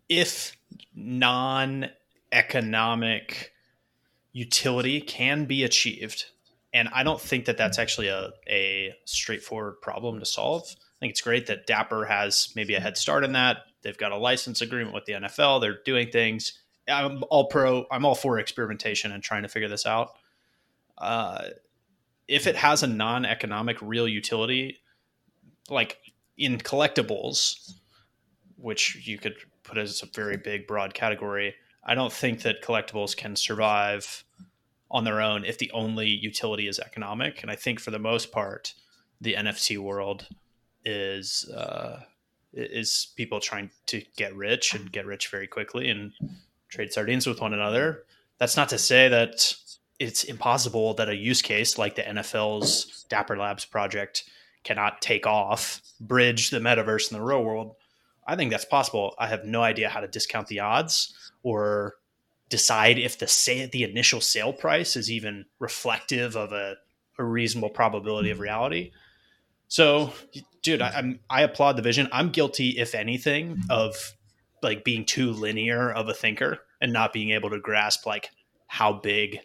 if 0.07 0.55
non 0.95 1.89
economic 2.31 3.51
utility 4.31 5.01
can 5.01 5.45
be 5.45 5.65
achieved, 5.65 6.25
and 6.73 6.87
I 6.93 7.03
don't 7.03 7.19
think 7.19 7.43
that 7.45 7.57
that's 7.57 7.77
actually 7.77 8.07
a, 8.07 8.29
a 8.47 8.95
straightforward 9.03 9.81
problem 9.81 10.19
to 10.19 10.25
solve. 10.25 10.63
I 10.69 10.99
think 11.01 11.11
it's 11.11 11.21
great 11.21 11.47
that 11.47 11.67
Dapper 11.67 12.05
has 12.05 12.53
maybe 12.55 12.73
a 12.75 12.79
head 12.79 12.97
start 12.97 13.25
in 13.25 13.33
that. 13.33 13.57
They've 13.81 13.97
got 13.97 14.13
a 14.13 14.17
license 14.17 14.61
agreement 14.61 14.93
with 14.93 15.03
the 15.05 15.13
NFL. 15.13 15.59
They're 15.59 15.79
doing 15.83 16.09
things. 16.09 16.53
I'm 16.87 17.21
all 17.29 17.47
pro. 17.47 17.85
I'm 17.91 18.05
all 18.05 18.15
for 18.15 18.39
experimentation 18.39 19.11
and 19.11 19.21
trying 19.21 19.43
to 19.43 19.49
figure 19.49 19.67
this 19.67 19.85
out. 19.85 20.11
Uh, 20.97 21.49
if 22.27 22.47
it 22.47 22.55
has 22.55 22.83
a 22.83 22.87
non-economic 22.87 23.77
real 23.81 24.07
utility, 24.07 24.77
like 25.69 25.97
in 26.37 26.57
collectibles, 26.57 27.73
which 28.57 29.07
you 29.07 29.17
could 29.17 29.35
put 29.63 29.77
as 29.77 30.01
a 30.01 30.07
very 30.07 30.37
big 30.37 30.67
broad 30.67 30.93
category, 30.93 31.55
I 31.83 31.95
don't 31.95 32.11
think 32.11 32.41
that 32.41 32.61
collectibles 32.61 33.15
can 33.15 33.35
survive 33.35 34.23
on 34.89 35.03
their 35.03 35.21
own 35.21 35.45
if 35.45 35.57
the 35.57 35.71
only 35.71 36.07
utility 36.07 36.67
is 36.67 36.79
economic. 36.79 37.41
And 37.41 37.51
I 37.51 37.55
think 37.55 37.79
for 37.79 37.91
the 37.91 37.99
most 37.99 38.31
part, 38.31 38.73
the 39.21 39.33
NFT 39.33 39.77
world 39.77 40.27
is 40.85 41.49
uh, 41.49 42.01
is 42.53 43.09
people 43.15 43.39
trying 43.39 43.69
to 43.87 44.01
get 44.15 44.35
rich 44.35 44.73
and 44.73 44.91
get 44.91 45.05
rich 45.05 45.27
very 45.29 45.47
quickly 45.47 45.89
and 45.89 46.11
trade 46.69 46.91
sardines 46.91 47.27
with 47.27 47.41
one 47.41 47.53
another. 47.53 48.03
That's 48.37 48.57
not 48.57 48.69
to 48.69 48.77
say 48.77 49.07
that 49.09 49.55
it's 49.99 50.23
impossible 50.23 50.93
that 50.95 51.09
a 51.09 51.15
use 51.15 51.41
case 51.41 51.77
like 51.77 51.95
the 51.95 52.03
NFL's 52.03 53.05
Dapper 53.09 53.37
Labs 53.37 53.65
project 53.65 54.29
cannot 54.63 55.01
take 55.01 55.25
off, 55.25 55.81
bridge 55.99 56.49
the 56.49 56.59
metaverse 56.59 57.11
and 57.11 57.19
the 57.19 57.23
real 57.23 57.43
world. 57.43 57.75
I 58.27 58.35
think 58.35 58.51
that's 58.51 58.65
possible. 58.65 59.15
I 59.17 59.27
have 59.27 59.45
no 59.45 59.63
idea 59.63 59.89
how 59.89 60.01
to 60.01 60.07
discount 60.07 60.47
the 60.47 60.59
odds 60.59 61.13
or 61.43 61.95
decide 62.49 62.97
if 62.97 63.17
the 63.17 63.27
say 63.27 63.65
the 63.65 63.83
initial 63.83 64.21
sale 64.21 64.53
price 64.53 64.95
is 64.95 65.09
even 65.11 65.45
reflective 65.59 66.35
of 66.35 66.51
a, 66.51 66.75
a 67.17 67.23
reasonable 67.23 67.69
probability 67.69 68.29
of 68.29 68.39
reality. 68.39 68.91
So, 69.69 70.13
dude, 70.61 70.81
I, 70.81 70.99
am 70.99 71.19
I 71.29 71.41
applaud 71.41 71.77
the 71.77 71.81
vision. 71.81 72.07
I'm 72.11 72.29
guilty, 72.29 72.77
if 72.77 72.95
anything, 72.95 73.61
of 73.69 74.13
like 74.61 74.83
being 74.83 75.05
too 75.05 75.31
linear 75.31 75.91
of 75.91 76.07
a 76.07 76.13
thinker 76.13 76.59
and 76.81 76.93
not 76.93 77.13
being 77.13 77.31
able 77.31 77.49
to 77.49 77.59
grasp 77.59 78.05
like 78.05 78.29
how 78.67 78.93
big 78.93 79.39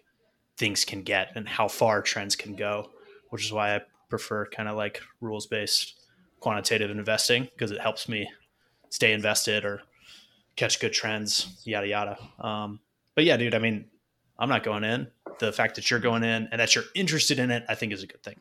things 0.57 0.85
can 0.85 1.03
get 1.03 1.33
and 1.35 1.49
how 1.49 1.69
far 1.69 2.03
trends 2.03 2.37
can 2.37 2.55
go, 2.55 2.91
which 3.31 3.45
is 3.45 3.53
why 3.53 3.77
I 3.77 3.81
prefer 4.09 4.47
kind 4.47 4.69
of 4.69 4.77
like 4.77 5.01
rules 5.21 5.47
based 5.47 5.95
quantitative 6.41 6.91
investing 6.91 7.45
because 7.45 7.71
it 7.71 7.81
helps 7.81 8.09
me 8.09 8.29
stay 8.91 9.13
invested 9.13 9.65
or 9.65 9.83
catch 10.57 10.81
good 10.81 10.93
trends, 10.93 11.63
yada 11.65 11.87
yada. 11.87 12.19
Um, 12.39 12.81
but 13.15 13.25
yeah, 13.25 13.37
dude, 13.37 13.55
I 13.55 13.59
mean, 13.59 13.87
I'm 14.39 14.49
not 14.49 14.65
going 14.65 14.85
in. 14.85 15.09
The 15.39 15.53
fact 15.53 15.77
that 15.77 15.91
you're 15.91 16.01
going 16.01 16.25
in 16.25 16.49
and 16.51 16.61
that 16.61 16.75
you're 16.75 16.85
interested 16.95 17.39
in 17.39 17.51
it, 17.51 17.65
I 17.69 17.75
think 17.75 17.93
is 17.93 18.03
a 18.03 18.07
good 18.07 18.23
thing. 18.23 18.37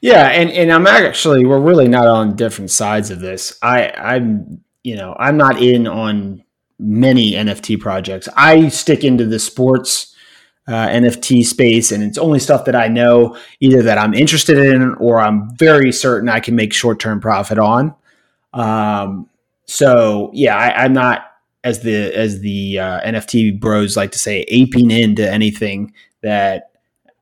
Yeah, 0.00 0.28
and 0.28 0.50
and 0.50 0.72
I'm 0.72 0.86
actually 0.86 1.44
we're 1.44 1.60
really 1.60 1.88
not 1.88 2.06
on 2.06 2.36
different 2.36 2.70
sides 2.70 3.10
of 3.10 3.20
this. 3.20 3.58
I 3.62 3.90
I'm 3.90 4.62
you 4.82 4.96
know 4.96 5.16
I'm 5.18 5.36
not 5.36 5.62
in 5.62 5.86
on 5.86 6.42
many 6.78 7.32
NFT 7.32 7.80
projects. 7.80 8.28
I 8.36 8.68
stick 8.68 9.04
into 9.04 9.26
the 9.26 9.38
sports 9.38 10.13
uh, 10.66 10.88
NFT 10.88 11.44
space, 11.44 11.92
and 11.92 12.02
it's 12.02 12.18
only 12.18 12.38
stuff 12.38 12.64
that 12.64 12.76
I 12.76 12.88
know 12.88 13.36
either 13.60 13.82
that 13.82 13.98
I'm 13.98 14.14
interested 14.14 14.58
in 14.58 14.94
or 14.94 15.20
I'm 15.20 15.54
very 15.56 15.92
certain 15.92 16.28
I 16.28 16.40
can 16.40 16.56
make 16.56 16.72
short 16.72 17.00
term 17.00 17.20
profit 17.20 17.58
on. 17.58 17.94
Um, 18.52 19.28
so 19.66 20.30
yeah, 20.32 20.56
I, 20.56 20.84
am 20.84 20.92
not 20.92 21.26
as 21.64 21.80
the 21.80 22.12
as 22.14 22.40
the 22.40 22.78
uh, 22.78 23.00
NFT 23.00 23.60
bros 23.60 23.96
like 23.96 24.12
to 24.12 24.18
say 24.18 24.44
aping 24.48 24.90
into 24.90 25.30
anything 25.30 25.92
that 26.22 26.70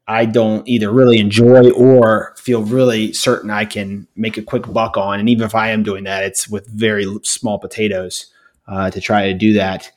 I 0.06 0.26
don't 0.26 0.66
either 0.68 0.90
really 0.90 1.18
enjoy 1.18 1.70
or 1.70 2.34
feel 2.36 2.62
really 2.62 3.12
certain 3.12 3.50
I 3.50 3.64
can 3.64 4.06
make 4.16 4.36
a 4.36 4.42
quick 4.42 4.70
buck 4.72 4.96
on. 4.96 5.20
And 5.20 5.28
even 5.28 5.44
if 5.44 5.54
I 5.54 5.70
am 5.70 5.82
doing 5.82 6.04
that, 6.04 6.24
it's 6.24 6.48
with 6.48 6.66
very 6.68 7.06
small 7.22 7.58
potatoes 7.58 8.26
uh, 8.66 8.90
to 8.90 9.00
try 9.00 9.26
to 9.28 9.34
do 9.34 9.54
that 9.54 9.90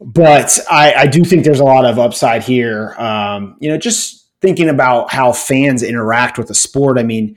but 0.00 0.58
I, 0.70 0.94
I, 0.94 1.06
do 1.06 1.24
think 1.24 1.44
there's 1.44 1.60
a 1.60 1.64
lot 1.64 1.84
of 1.84 1.98
upside 1.98 2.42
here. 2.42 2.94
Um, 2.98 3.56
you 3.60 3.68
know, 3.68 3.76
just 3.76 4.28
thinking 4.40 4.68
about 4.68 5.12
how 5.12 5.32
fans 5.32 5.82
interact 5.82 6.38
with 6.38 6.48
the 6.48 6.54
sport. 6.54 6.98
I 6.98 7.02
mean, 7.02 7.36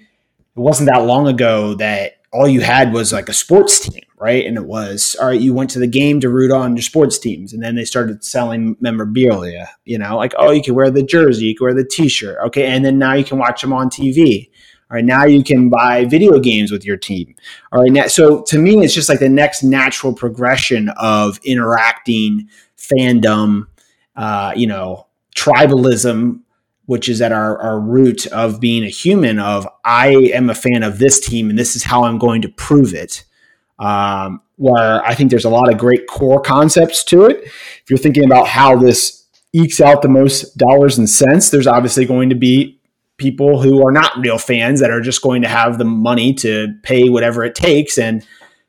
it 0.56 0.60
wasn't 0.60 0.90
that 0.94 1.04
long 1.06 1.28
ago 1.28 1.74
that 1.76 2.14
all 2.32 2.48
you 2.48 2.62
had 2.62 2.94
was 2.94 3.12
like 3.12 3.28
a 3.28 3.34
sports 3.34 3.80
team, 3.80 4.04
right? 4.18 4.46
And 4.46 4.58
it 4.58 4.66
was 4.66 5.16
all 5.20 5.28
right. 5.28 5.40
You 5.40 5.54
went 5.54 5.70
to 5.72 5.80
the 5.80 5.88
game 5.88 6.20
to 6.22 6.30
root 6.30 6.52
on 6.52 6.76
your 6.76 6.84
sports 6.84 7.20
teams, 7.20 7.54
and 7.54 7.62
then 7.62 7.76
they 7.76 7.86
started 7.86 8.24
selling 8.24 8.78
memorabilia. 8.80 9.70
You 9.84 9.98
know, 9.98 10.16
like 10.16 10.34
oh, 10.38 10.52
you 10.52 10.64
can 10.64 10.74
wear 10.74 10.90
the 10.90 11.04
jersey, 11.04 11.46
you 11.46 11.56
can 11.56 11.66
wear 11.66 11.74
the 11.74 11.86
T-shirt, 11.86 12.38
okay, 12.48 12.66
and 12.66 12.86
then 12.86 12.98
now 12.98 13.14
you 13.14 13.26
can 13.26 13.38
watch 13.38 13.62
them 13.62 13.74
on 13.74 13.90
TV. 13.90 14.50
All 14.94 14.98
right, 14.98 15.06
now 15.06 15.26
you 15.26 15.44
can 15.44 15.70
buy 15.70 16.06
video 16.06 16.40
games 16.40 16.72
with 16.72 16.86
your 16.86 16.98
team. 16.98 17.34
All 17.72 17.82
right, 17.82 17.92
now, 17.92 18.06
so 18.06 18.44
to 18.44 18.60
me, 18.60 18.86
it's 18.86 18.94
just 18.94 19.10
like 19.10 19.18
the 19.18 19.28
next 19.28 19.64
natural 19.64 20.14
progression 20.14 20.90
of 20.98 21.40
interacting 21.44 22.48
fandom, 22.78 23.66
uh, 24.16 24.54
you 24.56 24.68
know, 24.68 25.08
tribalism, 25.36 26.42
which 26.86 27.10
is 27.10 27.24
at 27.24 27.32
our, 27.32 27.60
our 27.60 27.80
root 27.80 28.28
of 28.28 28.60
being 28.60 28.84
a 28.84 28.88
human. 28.88 29.40
Of 29.40 29.68
I 29.84 30.10
am 30.10 30.52
a 30.52 30.54
fan 30.54 30.84
of 30.84 31.00
this 31.00 31.20
team, 31.20 31.50
and 31.50 31.58
this 31.58 31.76
is 31.76 31.82
how 31.82 32.04
I'm 32.04 32.20
going 32.20 32.44
to 32.44 32.50
prove 32.50 32.94
it. 32.94 33.24
Um, 33.80 34.44
where 34.58 35.04
I 35.04 35.16
think 35.16 35.32
there's 35.32 35.44
a 35.44 35.50
lot 35.50 35.74
of 35.74 35.80
great 35.80 36.06
core 36.06 36.40
concepts 36.40 37.04
to 37.06 37.26
it. 37.26 37.44
If 37.46 37.90
you're 37.90 37.98
thinking 37.98 38.26
about 38.26 38.48
how 38.48 38.78
this 38.78 39.26
ekes 39.54 39.82
out 39.82 40.04
the 40.04 40.08
most 40.08 40.56
dollars 40.56 41.00
and 41.00 41.10
cents, 41.10 41.50
there's 41.50 41.66
obviously 41.66 42.06
going 42.06 42.30
to 42.30 42.36
be 42.36 42.80
people 43.24 43.62
who 43.62 43.88
are 43.88 43.92
not 43.92 44.18
real 44.18 44.38
fans 44.38 44.82
that 44.82 44.92
are 44.92 45.00
just 45.00 45.22
going 45.22 45.42
to 45.42 45.48
have 45.48 45.78
the 45.78 45.86
money 45.86 46.34
to 46.34 46.76
pay 46.84 47.08
whatever 47.08 47.46
it 47.46 47.56
takes. 47.56 47.98
And, 47.98 48.26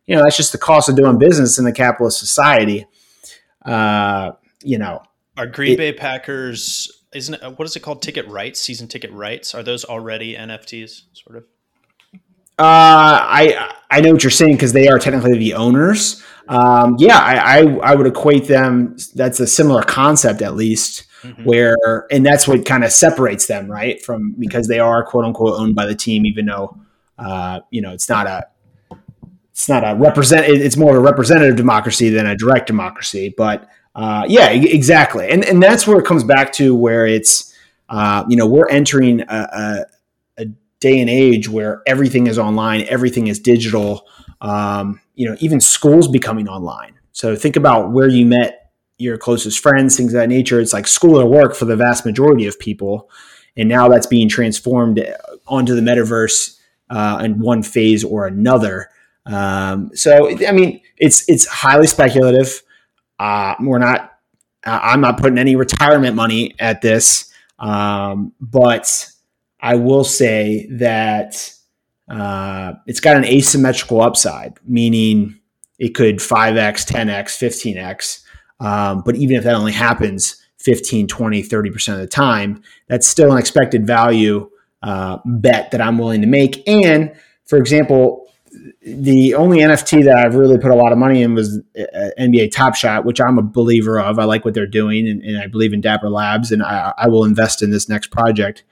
you 0.07 0.15
know, 0.15 0.23
that's 0.23 0.37
just 0.37 0.53
the 0.53 0.59
cost 0.59 0.89
of 0.89 0.95
doing 0.95 1.19
business 1.19 1.59
in 1.59 1.65
the 1.65 1.73
capitalist 1.73 2.21
society. 2.21 2.87
Uh, 3.65 4.33
you 4.63 4.79
know, 4.79 5.03
are 5.37 5.49
Green 5.49 5.73
it, 5.73 5.79
Bay 5.79 5.93
Packers, 5.93 7.05
isn't 7.13 7.35
it, 7.35 7.59
what 7.59 7.67
is 7.67 7.75
it 7.75 7.81
called? 7.81 8.01
Ticket 8.01 8.29
rights, 8.29 8.61
season 8.61 8.87
ticket 8.87 9.11
rights. 9.11 9.57
Are 9.57 9.65
those 9.65 9.85
already 9.85 10.37
NFTs 10.37 11.03
sort 11.13 11.39
of? 11.39 11.45
Uh, 12.57 13.19
I 13.21 13.75
I 13.91 14.01
know 14.01 14.13
what 14.13 14.23
you're 14.23 14.31
saying 14.31 14.53
because 14.53 14.73
they 14.73 14.87
are 14.87 15.01
technically 15.01 15.37
the 15.39 15.55
owners. 15.55 16.23
Um, 16.47 16.95
yeah, 17.01 17.19
I, 17.19 17.59
I, 17.59 17.77
I 17.79 17.95
would 17.97 18.07
equate 18.07 18.47
them. 18.47 18.97
That's 19.17 19.41
a 19.41 19.47
similar 19.47 19.83
concept, 19.83 20.41
at 20.41 20.55
least 20.55 21.05
mm-hmm. 21.25 21.45
where 21.45 22.07
and 22.11 22.25
that's 22.25 22.47
what 22.47 22.65
kind 22.65 22.85
of 22.85 22.93
separates 22.93 23.47
them 23.47 23.71
right 23.71 24.05
from 24.05 24.35
because 24.39 24.69
they 24.69 24.79
are 24.79 25.05
quote 25.05 25.25
unquote 25.25 25.59
owned 25.59 25.75
by 25.75 25.87
the 25.87 25.95
team 25.95 26.27
even 26.27 26.47
though 26.47 26.77
uh, 27.19 27.61
you 27.71 27.81
know 27.81 27.93
it's 27.93 28.09
not 28.09 28.27
a 28.27 28.47
it's 29.51 29.69
not 29.69 29.83
a 29.85 29.95
represent 29.97 30.47
it's 30.47 30.77
more 30.77 30.91
of 30.93 30.97
a 30.97 31.01
representative 31.01 31.57
democracy 31.57 32.09
than 32.11 32.27
a 32.27 32.37
direct 32.37 32.67
democracy 32.67 33.35
but 33.37 33.69
uh, 33.95 34.25
yeah 34.29 34.51
exactly 34.51 35.29
and 35.31 35.45
and 35.45 35.63
that's 35.63 35.87
where 35.87 35.99
it 35.99 36.05
comes 36.05 36.25
back 36.25 36.53
to 36.53 36.75
where 36.75 37.07
it's 37.07 37.55
uh, 37.89 38.25
you 38.29 38.37
know 38.37 38.47
we're 38.47 38.69
entering 38.69 39.21
a, 39.23 39.25
a, 39.29 39.85
a 40.43 40.47
day 40.85 41.01
and 41.01 41.09
age 41.09 41.49
where 41.49 41.83
everything 41.87 42.27
is 42.27 42.39
online, 42.39 42.83
everything 42.89 43.29
is 43.29 43.39
digital. 43.39 44.07
Um, 44.43 45.01
you 45.15 45.27
know, 45.27 45.35
even 45.41 45.59
schools 45.61 46.09
becoming 46.09 46.47
online. 46.47 46.99
So 47.13 47.35
think 47.37 47.57
about 47.57 47.93
where 47.93 48.09
you 48.09 48.27
met 48.27 48.64
your 48.99 49.19
closest 49.19 49.61
friends, 49.61 49.97
things 49.97 50.15
of 50.15 50.21
that 50.21 50.29
nature. 50.29 50.61
It's 50.61 50.73
like 50.73 50.87
school 50.87 51.21
or 51.21 51.27
work 51.27 51.55
for 51.55 51.65
the 51.65 51.77
vast 51.77 52.07
majority 52.07 52.47
of 52.47 52.59
people, 52.59 53.11
and 53.57 53.69
now 53.69 53.89
that's 53.89 54.07
being 54.07 54.29
transformed 54.29 55.05
onto 55.47 55.75
the 55.75 55.81
metaverse 55.81 56.59
uh, 56.91 57.21
in 57.25 57.39
one 57.39 57.63
phase 57.63 58.05
or 58.05 58.27
another. 58.27 58.89
Um, 59.27 59.91
so 59.95 60.29
I 60.47 60.53
mean, 60.53 60.81
it's 60.97 61.29
it's 61.29 61.47
highly 61.47 61.87
speculative. 61.87 62.63
Uh, 63.19 63.55
we're 63.61 63.79
not. 63.79 64.13
Uh, 64.65 64.81
I'm 64.83 65.01
not 65.01 65.19
putting 65.19 65.39
any 65.39 65.57
retirement 65.57 66.17
money 66.17 66.55
at 66.59 66.81
this, 66.81 67.33
um, 67.59 68.33
but 68.41 69.09
I 69.61 69.77
will 69.77 70.05
say 70.05 70.69
that 70.73 71.53
uh, 72.09 72.75
it's 72.87 73.01
got 73.01 73.17
an 73.17 73.25
asymmetrical 73.25 74.01
upside, 74.01 74.59
meaning 74.65 75.41
it 75.79 75.95
could 75.95 76.17
5x, 76.17 76.87
10x, 76.87 77.75
15x. 77.75 78.24
Um, 78.65 79.03
but 79.05 79.15
even 79.17 79.37
if 79.37 79.45
that 79.45 79.55
only 79.55 79.73
happens 79.73 80.43
15, 80.59 81.07
20, 81.07 81.43
30% 81.43 81.93
of 81.93 81.99
the 81.99 82.07
time, 82.07 82.63
that's 82.89 83.07
still 83.07 83.31
an 83.31 83.39
expected 83.39 83.87
value 83.87 84.51
uh, 84.83 85.19
bet 85.27 85.71
that 85.71 85.83
I'm 85.83 85.99
willing 85.99 86.23
to 86.23 86.27
make. 86.27 86.67
And 86.67 87.15
for 87.45 87.59
example, 87.59 88.27
the 88.83 89.35
only 89.35 89.59
NFT 89.59 90.05
that 90.05 90.17
I've 90.17 90.35
really 90.35 90.57
put 90.57 90.71
a 90.71 90.75
lot 90.75 90.93
of 90.93 90.99
money 90.99 91.21
in 91.21 91.35
was 91.35 91.61
uh, 91.79 92.11
NBA 92.19 92.53
Top 92.53 92.75
Shot, 92.75 93.05
which 93.05 93.21
I'm 93.21 93.37
a 93.39 93.43
believer 93.43 94.01
of. 94.01 94.19
I 94.19 94.25
like 94.25 94.47
what 94.47 94.55
they're 94.55 94.67
doing, 94.67 95.09
and, 95.09 95.23
and 95.23 95.39
I 95.39 95.47
believe 95.47 95.75
in 95.75 95.83
Dapper 95.83 96.09
Labs, 96.09 96.51
and 96.51 96.63
I, 96.63 96.95
I, 96.97 97.09
will 97.09 97.25
invest 97.25 97.63
in 97.63 97.71
this 97.71 97.89
next 97.89 98.11
project. 98.11 98.65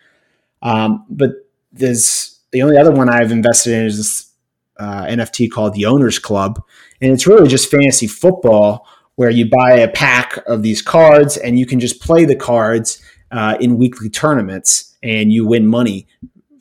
Um, 0.62 1.04
but 1.10 1.30
the 1.72 2.62
only 2.62 2.78
other 2.78 2.92
one 2.92 3.08
I've 3.08 3.32
invested 3.32 3.74
in 3.74 3.86
is 3.86 3.96
this 3.96 4.30
uh, 4.78 5.04
NFT 5.06 5.50
called 5.50 5.74
the 5.74 5.86
Owners 5.86 6.18
Club, 6.18 6.62
and 7.00 7.10
it's 7.10 7.26
really 7.26 7.48
just 7.48 7.70
fantasy 7.70 8.06
football 8.06 8.86
where 9.16 9.30
you 9.30 9.48
buy 9.48 9.76
a 9.76 9.88
pack 9.88 10.38
of 10.46 10.62
these 10.62 10.82
cards 10.82 11.36
and 11.36 11.58
you 11.58 11.66
can 11.66 11.80
just 11.80 12.00
play 12.00 12.24
the 12.24 12.36
cards 12.36 13.02
uh, 13.30 13.56
in 13.60 13.78
weekly 13.78 14.08
tournaments 14.08 14.96
and 15.02 15.32
you 15.32 15.46
win 15.46 15.66
money 15.66 16.06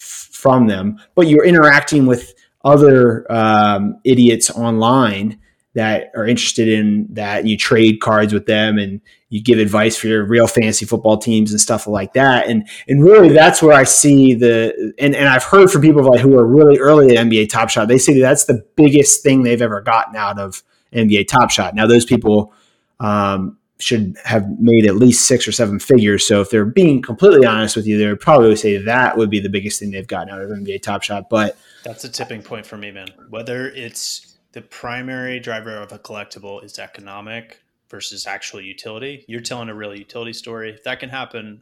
f- 0.02 0.30
from 0.32 0.68
them. 0.68 1.00
But 1.16 1.28
you're 1.28 1.46
interacting 1.46 2.06
with 2.06 2.34
other 2.64 3.30
um, 3.32 4.00
idiots 4.04 4.50
online 4.50 5.40
that 5.74 6.12
are 6.16 6.28
interested 6.28 6.68
in 6.68 7.08
that. 7.12 7.46
You 7.46 7.58
trade 7.58 8.02
cards 8.02 8.34
with 8.34 8.46
them 8.46 8.78
and 8.78 9.00
you 9.30 9.42
give 9.42 9.60
advice 9.60 9.98
for 9.98 10.08
your 10.08 10.26
real 10.26 10.48
fantasy 10.48 10.86
football 10.86 11.18
teams 11.18 11.52
and 11.52 11.62
stuff 11.62 11.88
like 11.88 12.14
that. 12.14 12.48
And 12.48 12.68
and 12.88 13.04
really 13.04 13.30
that's 13.30 13.62
where 13.62 13.74
I 13.74 13.86
see 13.86 14.34
the 14.34 14.94
and, 15.00 15.16
and 15.16 15.30
I've 15.30 15.44
heard 15.44 15.72
from 15.72 15.82
people 15.82 16.04
like 16.04 16.20
who 16.20 16.38
are 16.38 16.46
really 16.46 16.78
early 16.78 17.16
at 17.16 17.26
NBA 17.26 17.50
Top 17.50 17.70
Shot, 17.70 17.88
they 17.88 17.98
say 17.98 18.14
that 18.16 18.22
that's 18.22 18.46
the 18.46 18.66
biggest 18.76 19.24
thing 19.24 19.44
they've 19.44 19.62
ever 19.62 19.82
gotten 19.82 20.16
out 20.16 20.38
of 20.38 20.62
NBA 20.94 21.28
Top 21.28 21.50
Shot. 21.50 21.76
Now 21.76 21.88
those 21.88 22.06
people 22.06 22.54
um, 23.00 23.58
should 23.80 24.16
have 24.24 24.48
made 24.60 24.86
at 24.86 24.96
least 24.96 25.28
six 25.28 25.48
or 25.48 25.52
seven 25.52 25.80
figures. 25.80 26.28
So 26.28 26.42
if 26.42 26.50
they're 26.50 26.66
being 26.66 27.02
completely 27.02 27.46
honest 27.46 27.76
with 27.76 27.88
you, 27.88 27.98
they 27.98 28.08
would 28.08 28.20
probably 28.20 28.56
say 28.56 28.78
that 28.78 29.18
would 29.18 29.30
be 29.30 29.40
the 29.40 29.50
biggest 29.50 29.80
thing 29.80 29.92
they've 29.92 30.08
gotten 30.08 30.30
out 30.30 30.42
of 30.42 30.50
NBA 30.50 30.82
Top 30.82 31.04
Shot. 31.04 31.30
But 31.30 31.58
that's 31.84 32.04
a 32.04 32.10
tipping 32.10 32.42
point 32.42 32.66
for 32.66 32.78
me, 32.78 32.92
man. 32.92 33.08
Whether 33.30 33.70
it's 33.70 34.38
the 34.52 34.62
primary 34.62 35.40
driver 35.40 35.78
of 35.78 35.92
a 35.92 36.00
collectible 36.00 36.64
is 36.64 36.78
economic 36.78 37.62
versus 37.90 38.28
actual 38.28 38.62
utility. 38.62 39.26
You're 39.28 39.42
telling 39.42 39.70
a 39.70 39.76
real 39.76 39.96
utility 39.96 40.34
story. 40.34 40.72
If 40.72 40.84
that 40.84 41.00
can 41.00 41.10
happen, 41.10 41.62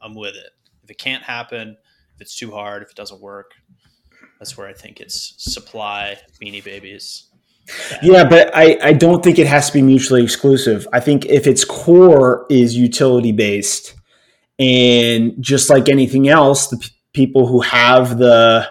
I'm 0.00 0.14
with 0.14 0.34
it. 0.34 0.50
If 0.84 0.90
it 0.90 0.98
can't 0.98 1.22
happen, 1.22 1.76
if 2.14 2.20
it's 2.20 2.36
too 2.36 2.50
hard, 2.50 2.82
if 2.82 2.90
it 2.90 2.96
doesn't 2.96 3.20
work, 3.20 3.52
that's 4.38 4.56
where 4.56 4.68
I 4.68 4.72
think 4.72 5.00
it's 5.00 5.34
supply 5.38 6.18
beanie 6.40 6.64
babies. 6.64 7.26
Yeah, 8.02 8.28
but 8.28 8.54
I, 8.54 8.78
I 8.82 8.92
don't 8.92 9.22
think 9.24 9.38
it 9.38 9.46
has 9.46 9.68
to 9.68 9.72
be 9.72 9.82
mutually 9.82 10.22
exclusive. 10.22 10.86
I 10.92 11.00
think 11.00 11.26
if 11.26 11.46
its 11.46 11.64
core 11.64 12.46
is 12.48 12.76
utility 12.76 13.32
based, 13.32 13.94
and 14.58 15.34
just 15.40 15.68
like 15.68 15.88
anything 15.88 16.28
else, 16.28 16.68
the 16.68 16.78
p- 16.78 16.88
people 17.12 17.46
who 17.46 17.60
have 17.60 18.18
the 18.18 18.68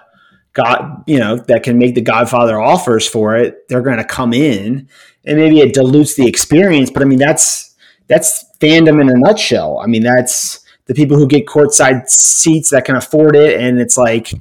God, 0.53 1.03
you 1.05 1.19
know, 1.19 1.35
that 1.35 1.63
can 1.63 1.77
make 1.77 1.95
the 1.95 2.01
Godfather 2.01 2.59
offers 2.59 3.07
for 3.07 3.35
it, 3.35 3.67
they're 3.67 3.81
going 3.81 3.97
to 3.97 4.05
come 4.05 4.33
in, 4.33 4.87
and 5.25 5.37
maybe 5.37 5.59
it 5.59 5.73
dilutes 5.73 6.15
the 6.15 6.27
experience. 6.27 6.89
But 6.89 7.03
I 7.03 7.05
mean, 7.05 7.19
that's 7.19 7.75
that's 8.07 8.45
fandom 8.59 9.01
in 9.01 9.09
a 9.09 9.13
nutshell. 9.15 9.79
I 9.79 9.87
mean, 9.87 10.03
that's 10.03 10.65
the 10.85 10.93
people 10.93 11.17
who 11.17 11.27
get 11.27 11.45
courtside 11.45 12.07
seats 12.07 12.69
that 12.69 12.85
can 12.85 12.95
afford 12.95 13.35
it, 13.35 13.59
and 13.59 13.79
it's 13.79 13.97
like, 13.97 14.31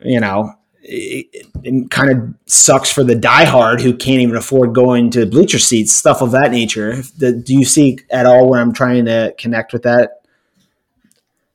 you 0.00 0.20
know, 0.20 0.54
it, 0.86 1.46
it, 1.62 1.90
kind 1.90 2.10
of 2.10 2.34
sucks 2.46 2.90
for 2.90 3.02
the 3.02 3.14
diehard 3.14 3.80
who 3.80 3.96
can't 3.96 4.20
even 4.20 4.36
afford 4.36 4.74
going 4.74 5.10
to 5.10 5.24
bleacher 5.24 5.58
seats, 5.58 5.94
stuff 5.94 6.20
of 6.20 6.30
that 6.32 6.50
nature. 6.50 7.02
The, 7.18 7.32
do 7.32 7.54
you 7.54 7.64
see 7.64 7.98
at 8.10 8.26
all 8.26 8.48
where 8.48 8.60
I'm 8.60 8.72
trying 8.72 9.06
to 9.06 9.34
connect 9.38 9.72
with 9.72 9.82
that? 9.84 10.22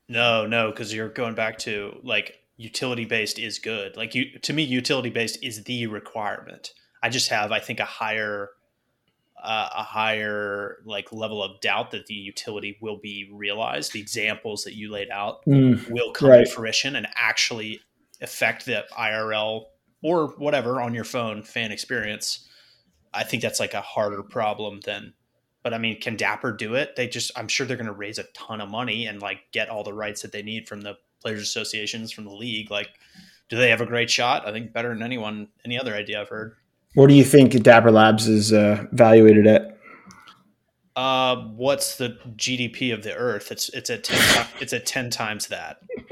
No, 0.08 0.48
no, 0.48 0.72
because 0.72 0.94
you're 0.94 1.10
going 1.10 1.36
back 1.36 1.60
to 1.60 2.00
like 2.04 2.40
utility 2.58 3.06
based 3.06 3.38
is 3.38 3.60
good. 3.60 3.96
Like 3.96 4.16
you, 4.16 4.40
to 4.40 4.52
me, 4.52 4.64
utility 4.64 5.12
based 5.12 5.44
is 5.44 5.64
the 5.64 5.86
requirement. 5.86 6.74
I 7.04 7.10
just 7.10 7.30
have, 7.30 7.52
I 7.52 7.60
think, 7.60 7.80
a 7.80 7.86
higher, 7.86 8.50
uh, 9.42 9.70
a 9.78 9.84
higher 9.84 10.78
like 10.86 11.14
level 11.14 11.44
of 11.44 11.62
doubt 11.62 11.92
that 11.92 12.08
the 12.08 12.16
utility 12.16 12.80
will 12.82 12.98
be 12.98 13.30
realized. 13.32 13.94
The 13.94 14.02
examples 14.02 14.64
that 14.64 14.74
you 14.74 14.92
laid 14.92 15.12
out 15.12 15.46
mm, 15.46 15.88
will 15.92 16.12
come 16.14 16.30
right. 16.30 16.46
to 16.48 16.52
fruition 16.52 16.96
and 16.96 17.08
actually 17.16 17.82
affect 18.22 18.66
the 18.66 18.86
IRL 18.98 19.66
or 20.02 20.28
whatever 20.38 20.82
on 20.82 20.94
your 20.94 21.04
phone 21.04 21.44
fan 21.44 21.72
experience, 21.72 22.48
I 23.14 23.24
think 23.24 23.42
that's 23.42 23.60
like 23.60 23.74
a 23.74 23.82
harder 23.82 24.24
problem 24.24 24.80
than. 24.86 25.14
But 25.62 25.74
I 25.74 25.78
mean, 25.78 26.00
can 26.00 26.16
Dapper 26.16 26.54
do 26.54 26.76
it? 26.76 26.96
They 26.96 27.08
just, 27.08 27.32
I'm 27.36 27.50
sure 27.50 27.68
they're 27.68 27.76
going 27.76 27.88
to 27.88 27.92
raise 27.92 28.18
a 28.18 28.24
ton 28.34 28.62
of 28.62 28.70
money 28.70 29.08
and 29.08 29.22
like 29.22 29.40
get 29.52 29.70
all 29.70 29.84
the 29.84 29.94
rights 29.94 30.22
that 30.22 30.32
they 30.32 30.42
need 30.42 30.68
from 30.68 30.82
the 30.82 30.96
players' 31.22 31.42
associations, 31.42 32.12
from 32.12 32.24
the 32.24 32.34
league. 32.34 32.72
Like, 32.72 32.90
do 33.50 33.58
they 33.58 33.70
have 33.70 33.82
a 33.82 33.86
great 33.86 34.10
shot? 34.10 34.48
I 34.48 34.52
think 34.52 34.72
better 34.72 34.90
than 34.90 35.04
anyone, 35.04 35.50
any 35.66 35.78
other 35.78 35.94
idea 35.94 36.22
I've 36.22 36.30
heard. 36.30 36.56
What 36.96 37.08
do 37.08 37.14
you 37.14 37.24
think 37.24 37.62
Dapper 37.62 37.92
Labs 37.92 38.28
is 38.28 38.54
uh, 38.54 38.86
valuated 38.92 39.48
at? 39.48 39.79
Uh, 41.00 41.38
what's 41.56 41.96
the 41.96 42.10
GDP 42.36 42.94
of 42.94 43.04
the 43.04 43.16
Earth? 43.16 43.54
It's 43.54 43.70
it's 43.70 43.90
at 43.90 44.04
ten. 44.04 44.46
it's 44.60 44.74
at 44.74 44.86
ten 44.86 45.10
times 45.10 45.48
that. 45.48 45.78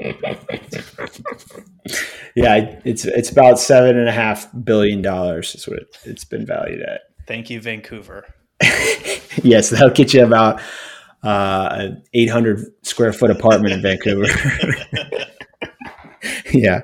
yeah, 2.34 2.80
it's 2.86 3.04
it's 3.04 3.28
about 3.28 3.58
seven 3.58 3.98
and 3.98 4.08
a 4.08 4.12
half 4.12 4.48
billion 4.64 5.02
dollars 5.02 5.54
is 5.54 5.68
what 5.68 5.80
it, 5.80 5.98
has 6.06 6.24
been 6.24 6.46
valued 6.46 6.80
at. 6.80 7.02
Thank 7.26 7.50
you, 7.50 7.60
Vancouver. 7.60 8.24
yes, 9.42 9.68
that'll 9.68 9.90
get 9.90 10.14
you 10.14 10.24
about 10.24 10.58
uh, 11.22 11.68
an 11.70 12.02
eight 12.14 12.30
hundred 12.30 12.64
square 12.80 13.12
foot 13.12 13.30
apartment 13.30 13.74
in 13.74 13.82
Vancouver. 13.82 14.24
yeah. 16.52 16.80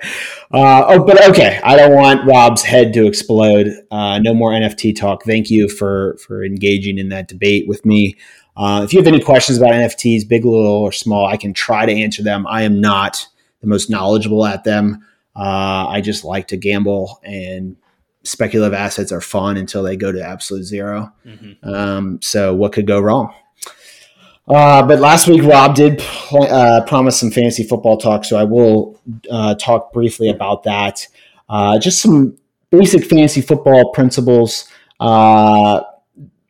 Uh, 0.52 0.84
oh, 0.88 1.04
but 1.04 1.22
okay. 1.30 1.60
I 1.64 1.76
don't 1.76 1.94
want 1.94 2.26
Rob's 2.26 2.62
head 2.62 2.92
to 2.94 3.06
explode. 3.06 3.68
Uh, 3.90 4.18
no 4.18 4.34
more 4.34 4.50
NFT 4.52 4.96
talk. 4.96 5.24
Thank 5.24 5.50
you 5.50 5.68
for 5.68 6.16
for 6.18 6.44
engaging 6.44 6.98
in 6.98 7.08
that 7.10 7.28
debate 7.28 7.66
with 7.68 7.84
me. 7.84 8.16
Uh, 8.56 8.82
if 8.84 8.92
you 8.92 9.00
have 9.00 9.06
any 9.06 9.20
questions 9.20 9.58
about 9.58 9.72
NFTs, 9.72 10.28
big, 10.28 10.44
little, 10.44 10.66
or 10.66 10.92
small, 10.92 11.26
I 11.26 11.36
can 11.36 11.52
try 11.52 11.86
to 11.86 11.92
answer 11.92 12.22
them. 12.22 12.46
I 12.46 12.62
am 12.62 12.80
not 12.80 13.26
the 13.60 13.66
most 13.66 13.90
knowledgeable 13.90 14.46
at 14.46 14.64
them. 14.64 15.04
Uh, 15.34 15.88
I 15.88 16.00
just 16.00 16.24
like 16.24 16.48
to 16.48 16.56
gamble, 16.56 17.20
and 17.24 17.76
speculative 18.22 18.74
assets 18.74 19.10
are 19.10 19.20
fun 19.20 19.56
until 19.56 19.82
they 19.82 19.96
go 19.96 20.12
to 20.12 20.22
absolute 20.22 20.62
0 20.62 21.12
mm-hmm. 21.26 21.68
um, 21.68 22.22
so, 22.22 22.54
what 22.54 22.72
could 22.72 22.86
go 22.86 23.00
wrong? 23.00 23.34
Uh, 24.46 24.86
but 24.86 25.00
last 25.00 25.26
week, 25.26 25.42
Rob 25.42 25.74
did 25.74 25.98
pl- 25.98 26.42
uh, 26.44 26.84
promise 26.84 27.18
some 27.18 27.30
fantasy 27.30 27.64
football 27.64 27.96
talk, 27.96 28.24
so 28.24 28.36
I 28.36 28.44
will 28.44 29.00
uh, 29.30 29.54
talk 29.54 29.92
briefly 29.92 30.28
about 30.28 30.64
that. 30.64 31.06
Uh, 31.48 31.78
just 31.78 32.02
some 32.02 32.36
basic 32.70 33.04
fantasy 33.04 33.40
football 33.40 33.92
principles. 33.92 34.68
Uh, 35.00 35.82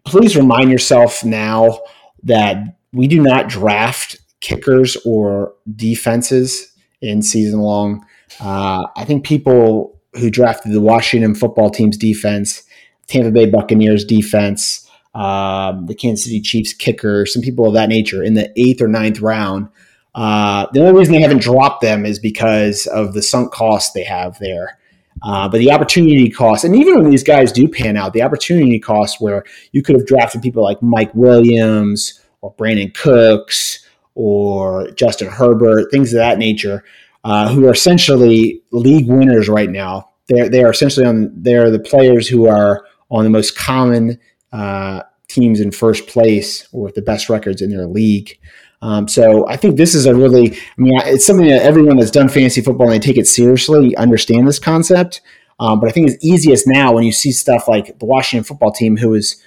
please 0.05 0.37
remind 0.37 0.71
yourself 0.71 1.25
now 1.25 1.81
that 2.23 2.77
we 2.93 3.07
do 3.07 3.23
not 3.23 3.49
draft 3.49 4.21
kickers 4.41 4.97
or 5.05 5.55
defenses 5.75 6.73
in 7.01 7.23
season 7.23 7.61
long. 7.61 8.05
Uh, 8.41 8.87
I 8.97 9.05
think 9.05 9.25
people 9.25 10.01
who 10.15 10.31
drafted 10.31 10.73
the 10.73 10.81
Washington 10.81 11.35
football 11.35 11.71
team's 11.71 11.97
defense, 11.97 12.63
Tampa 13.07 13.31
Bay 13.31 13.47
Buccaneers 13.47 14.05
defense, 14.05 14.84
um, 15.15 15.87
the 15.87 15.95
Kansas 15.95 16.25
City 16.25 16.41
Chiefs 16.41 16.73
kicker, 16.73 17.27
some 17.27 17.43
people 17.43 17.67
of 17.67 17.75
that 17.75 17.89
nature 17.89 18.23
in 18.23 18.35
the 18.35 18.53
eighth 18.61 18.81
or 18.81 18.89
ninth 18.89 19.21
round. 19.21 19.69
Uh, 20.15 20.67
the 20.73 20.81
only 20.81 20.99
reason 20.99 21.13
they 21.15 21.21
haven't 21.21 21.43
dropped 21.43 21.83
them 21.83 22.07
is 22.07 22.19
because 22.19 22.87
of 22.87 23.15
the 23.15 23.23
sunk 23.23 23.53
cost 23.53 23.95
they 23.95 24.05
have 24.05 24.39
there. 24.39 24.79
Uh, 25.23 25.49
but 25.49 25.59
the 25.59 25.71
opportunity 25.71 26.29
cost, 26.29 26.65
and 26.65 26.77
even 26.77 26.97
when 26.97 27.11
these 27.11 27.23
guys 27.23 27.53
do 27.53 27.69
pan 27.69 27.97
out, 27.97 28.13
the 28.13 28.23
opportunity 28.23 28.79
cost 28.79 29.21
where 29.21 29.45
you 29.73 29.83
could 29.83 29.97
have 29.97 30.07
drafted 30.07 30.43
people 30.43 30.63
like 30.63 30.83
Mike 30.83 31.15
Williams 31.15 32.21
or 32.41 32.55
Brandin 32.55 32.93
Cooks 32.95 33.87
or 34.15 34.91
Justin 34.91 35.29
Herbert, 35.29 35.91
things 35.91 36.13
of 36.13 36.19
that 36.19 36.39
nature, 36.39 36.85
uh, 37.23 37.49
who 37.49 37.67
are 37.67 37.73
essentially 37.73 38.63
league 38.71 39.09
winners 39.09 39.49
right 39.49 39.71
now. 39.71 40.11
They're 40.29 40.49
they 40.49 40.63
are 40.63 40.71
essentially 40.71 41.07
on. 41.07 41.31
They're 41.35 41.71
the 41.71 41.79
players 41.79 42.29
who 42.29 42.49
are 42.49 42.85
on 43.11 43.25
the 43.25 43.31
most 43.31 43.57
common 43.57 44.19
uh, 44.55 45.03
teams 45.29 45.61
in 45.61 45.73
first 45.73 46.07
place 46.07 46.69
or 46.73 46.85
with 46.85 46.95
the 46.95 47.03
best 47.03 47.29
records 47.29 47.61
in 47.61 47.71
their 47.71 47.87
league. 47.87 48.39
Um, 48.81 49.09
so 49.09 49.49
I 49.49 49.57
think 49.57 49.77
this 49.77 49.95
is 49.95 50.07
a 50.07 50.15
really, 50.15 50.53
I 50.53 50.59
mean, 50.77 50.93
it's 51.07 51.27
something 51.27 51.49
that 51.49 51.63
everyone 51.63 51.97
that's 51.97 52.11
done 52.11 52.29
fantasy 52.29 52.61
football 52.61 52.91
and 52.91 52.95
they 52.95 53.05
take 53.05 53.17
it 53.17 53.27
seriously 53.27 53.97
understand 53.97 54.47
this 54.47 54.59
concept. 54.59 55.21
Um, 55.59 55.81
but 55.81 55.89
I 55.89 55.93
think 55.93 56.09
it's 56.09 56.25
easiest 56.25 56.67
now 56.67 56.93
when 56.93 57.05
you 57.05 57.13
see 57.13 57.33
stuff 57.33 57.67
like 57.67 57.99
the 57.99 58.05
Washington 58.07 58.45
football 58.45 58.73
team, 58.73 58.97
who 58.97 59.15
is 59.15 59.43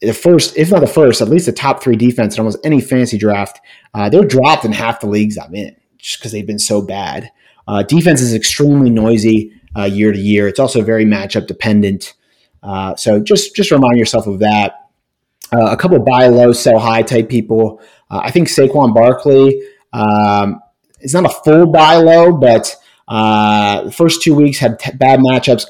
the 0.00 0.12
first, 0.12 0.56
if 0.56 0.70
not 0.70 0.80
the 0.80 0.86
first, 0.86 1.20
at 1.20 1.28
least 1.28 1.46
the 1.46 1.52
top 1.52 1.82
three 1.82 1.96
defense 1.96 2.34
in 2.36 2.40
almost 2.40 2.58
any 2.64 2.80
fantasy 2.80 3.18
draft. 3.18 3.60
Uh, 3.94 4.08
they're 4.08 4.24
dropped 4.24 4.64
in 4.64 4.72
half 4.72 5.00
the 5.00 5.08
leagues 5.08 5.38
I'm 5.38 5.54
in 5.54 5.74
just 5.98 6.18
because 6.18 6.32
they've 6.32 6.46
been 6.46 6.58
so 6.58 6.82
bad. 6.82 7.30
Uh, 7.66 7.82
defense 7.82 8.20
is 8.20 8.34
extremely 8.34 8.90
noisy 8.90 9.52
uh, 9.76 9.84
year 9.84 10.12
to 10.12 10.18
year. 10.18 10.46
It's 10.46 10.60
also 10.60 10.82
very 10.82 11.04
matchup 11.04 11.46
dependent. 11.46 12.14
Uh, 12.62 12.94
so 12.96 13.20
just 13.20 13.54
just 13.54 13.70
remind 13.70 13.98
yourself 13.98 14.26
of 14.26 14.40
that. 14.40 14.88
Uh, 15.52 15.70
a 15.70 15.76
couple 15.76 15.98
buy 16.00 16.26
low, 16.26 16.52
sell 16.52 16.78
high 16.78 17.02
type 17.02 17.28
people. 17.28 17.80
Uh, 18.10 18.20
I 18.24 18.30
think 18.30 18.48
Saquon 18.48 18.94
Barkley 18.94 19.62
um, 19.92 20.60
is 21.00 21.14
not 21.14 21.24
a 21.24 21.28
full 21.28 21.66
buy 21.66 21.96
low, 21.96 22.32
but 22.32 22.74
uh, 23.08 23.84
the 23.84 23.92
first 23.92 24.22
two 24.22 24.34
weeks 24.34 24.58
had 24.58 24.78
t- 24.78 24.92
bad 24.96 25.20
matchups. 25.20 25.66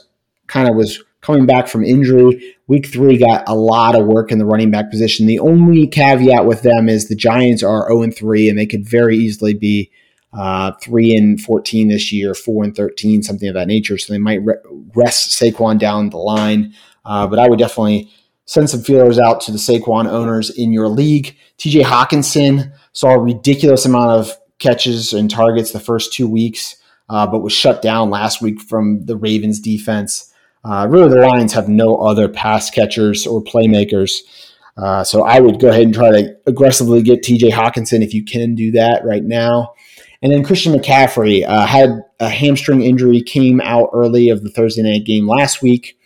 Kind 0.46 0.68
of 0.68 0.76
was 0.76 1.02
coming 1.20 1.44
back 1.44 1.68
from 1.68 1.84
injury. 1.84 2.56
Week 2.68 2.86
three 2.86 3.18
got 3.18 3.48
a 3.48 3.54
lot 3.54 3.94
of 3.94 4.06
work 4.06 4.30
in 4.32 4.38
the 4.38 4.46
running 4.46 4.70
back 4.70 4.90
position. 4.90 5.26
The 5.26 5.40
only 5.40 5.86
caveat 5.86 6.46
with 6.46 6.62
them 6.62 6.88
is 6.88 7.08
the 7.08 7.16
Giants 7.16 7.62
are 7.62 7.88
0 7.88 8.10
3, 8.12 8.48
and 8.48 8.58
they 8.58 8.66
could 8.66 8.88
very 8.88 9.16
easily 9.16 9.52
be 9.52 9.90
uh, 10.36 10.72
3 10.82 11.16
and 11.16 11.40
14 11.40 11.88
this 11.88 12.12
year, 12.12 12.34
4 12.34 12.64
and 12.64 12.76
13, 12.76 13.22
something 13.22 13.48
of 13.48 13.54
that 13.54 13.68
nature. 13.68 13.96
So 13.98 14.12
they 14.12 14.18
might 14.18 14.44
re- 14.44 14.54
rest 14.94 15.40
Saquon 15.40 15.78
down 15.78 16.10
the 16.10 16.18
line. 16.18 16.74
Uh, 17.04 17.26
but 17.26 17.38
I 17.38 17.48
would 17.48 17.58
definitely 17.58 18.10
send 18.44 18.68
some 18.68 18.82
feelers 18.82 19.18
out 19.18 19.40
to 19.42 19.52
the 19.52 19.58
Saquon 19.58 20.06
owners 20.06 20.50
in 20.50 20.72
your 20.72 20.88
league. 20.88 21.36
TJ 21.58 21.82
Hockenson 21.82 22.72
saw 22.92 23.14
a 23.14 23.20
ridiculous 23.20 23.84
amount 23.86 24.10
of 24.10 24.36
catches 24.58 25.12
and 25.12 25.30
targets 25.30 25.72
the 25.72 25.80
first 25.80 26.12
two 26.12 26.28
weeks, 26.28 26.76
uh, 27.08 27.26
but 27.26 27.40
was 27.40 27.52
shut 27.52 27.82
down 27.82 28.10
last 28.10 28.42
week 28.42 28.60
from 28.60 29.04
the 29.04 29.16
Ravens 29.16 29.60
defense. 29.60 30.32
Uh, 30.64 30.86
really, 30.88 31.08
the 31.08 31.16
Lions 31.16 31.52
have 31.52 31.68
no 31.68 31.96
other 31.96 32.28
pass 32.28 32.70
catchers 32.70 33.26
or 33.26 33.42
playmakers. 33.42 34.18
Uh, 34.76 35.02
so 35.04 35.22
I 35.22 35.40
would 35.40 35.60
go 35.60 35.68
ahead 35.68 35.82
and 35.82 35.94
try 35.94 36.10
to 36.10 36.36
aggressively 36.46 37.02
get 37.02 37.22
TJ 37.22 37.50
Hockenson 37.50 38.02
if 38.02 38.12
you 38.12 38.24
can 38.24 38.54
do 38.54 38.72
that 38.72 39.04
right 39.04 39.24
now. 39.24 39.74
And 40.26 40.34
then 40.34 40.42
Christian 40.42 40.74
McCaffrey 40.74 41.46
uh, 41.46 41.66
had 41.66 42.02
a 42.18 42.28
hamstring 42.28 42.82
injury, 42.82 43.22
came 43.22 43.60
out 43.60 43.90
early 43.92 44.28
of 44.28 44.42
the 44.42 44.50
Thursday 44.50 44.82
night 44.82 45.04
game 45.04 45.28
last 45.28 45.62
week. 45.62 45.96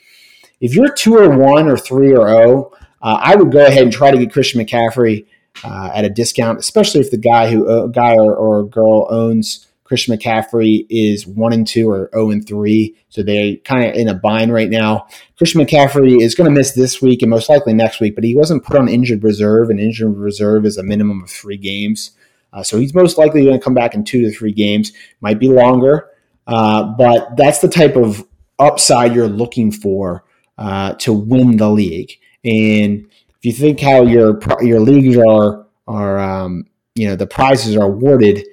If 0.61 0.75
you're 0.75 0.93
two 0.93 1.17
or 1.17 1.31
one 1.31 1.69
or 1.69 1.79
three 1.79 2.13
or 2.13 2.29
oh, 2.29 2.71
uh, 3.01 3.19
I 3.19 3.35
would 3.35 3.51
go 3.51 3.65
ahead 3.65 3.83
and 3.83 3.91
try 3.91 4.11
to 4.11 4.19
get 4.19 4.31
Christian 4.31 4.61
McCaffrey 4.61 5.25
uh, 5.65 5.93
at 5.95 6.05
a 6.05 6.11
discount, 6.11 6.59
especially 6.59 7.01
if 7.01 7.11
the 7.11 7.17
guy 7.17 7.51
who 7.51 7.67
uh, 7.67 7.87
guy 7.87 8.13
or, 8.13 8.37
or 8.37 8.63
girl 8.65 9.07
owns 9.09 9.67
Christian 9.85 10.15
McCaffrey 10.15 10.85
is 10.91 11.27
one 11.27 11.55
and 11.55 11.67
two 11.67 11.89
or 11.89 12.11
zero 12.13 12.27
oh 12.27 12.31
and 12.31 12.47
three, 12.47 12.95
so 13.09 13.23
they're 13.23 13.57
kind 13.65 13.89
of 13.89 13.95
in 13.95 14.07
a 14.07 14.13
bind 14.13 14.53
right 14.53 14.69
now. 14.69 15.07
Christian 15.39 15.63
McCaffrey 15.63 16.21
is 16.21 16.35
going 16.35 16.45
to 16.45 16.55
miss 16.55 16.73
this 16.73 17.01
week 17.01 17.23
and 17.23 17.31
most 17.31 17.49
likely 17.49 17.73
next 17.73 18.01
week, 18.01 18.17
but 18.17 18.25
he 18.25 18.35
wasn't 18.35 18.67
put 18.67 18.77
on 18.77 18.87
injured 18.87 19.25
reserve, 19.25 19.71
and 19.71 19.81
injured 19.81 20.19
reserve 20.19 20.67
is 20.67 20.77
a 20.77 20.83
minimum 20.83 21.23
of 21.23 21.31
three 21.31 21.57
games. 21.57 22.11
Uh, 22.53 22.63
so 22.63 22.79
he's 22.79 22.95
most 22.95 23.19
likely 23.19 23.45
going 23.45 23.59
to 23.59 23.63
come 23.63 23.75
back 23.75 23.95
in 23.95 24.05
two 24.05 24.23
to 24.23 24.33
three 24.33 24.53
games. 24.53 24.93
Might 25.21 25.39
be 25.39 25.49
longer, 25.49 26.09
uh, 26.47 26.85
but 26.99 27.37
that's 27.37 27.61
the 27.61 27.69
type 27.69 27.97
of 27.97 28.27
upside 28.59 29.15
you're 29.15 29.29
looking 29.29 29.73
for 29.73 30.25
uh, 30.59 30.95
to 30.95 31.13
win 31.13 31.57
the 31.57 31.71
league. 31.71 32.13
And 32.45 33.07
if 33.39 33.45
you 33.45 33.53
think 33.53 33.81
how 33.81 34.03
your 34.03 34.39
your 34.63 34.81
leagues 34.81 35.17
are 35.17 35.67
are 35.87 36.19
um, 36.19 36.67
you 36.95 37.07
know 37.09 37.17
the 37.17 37.27
prizes 37.27 37.77
are 37.77 37.85
awarded, 37.85 38.47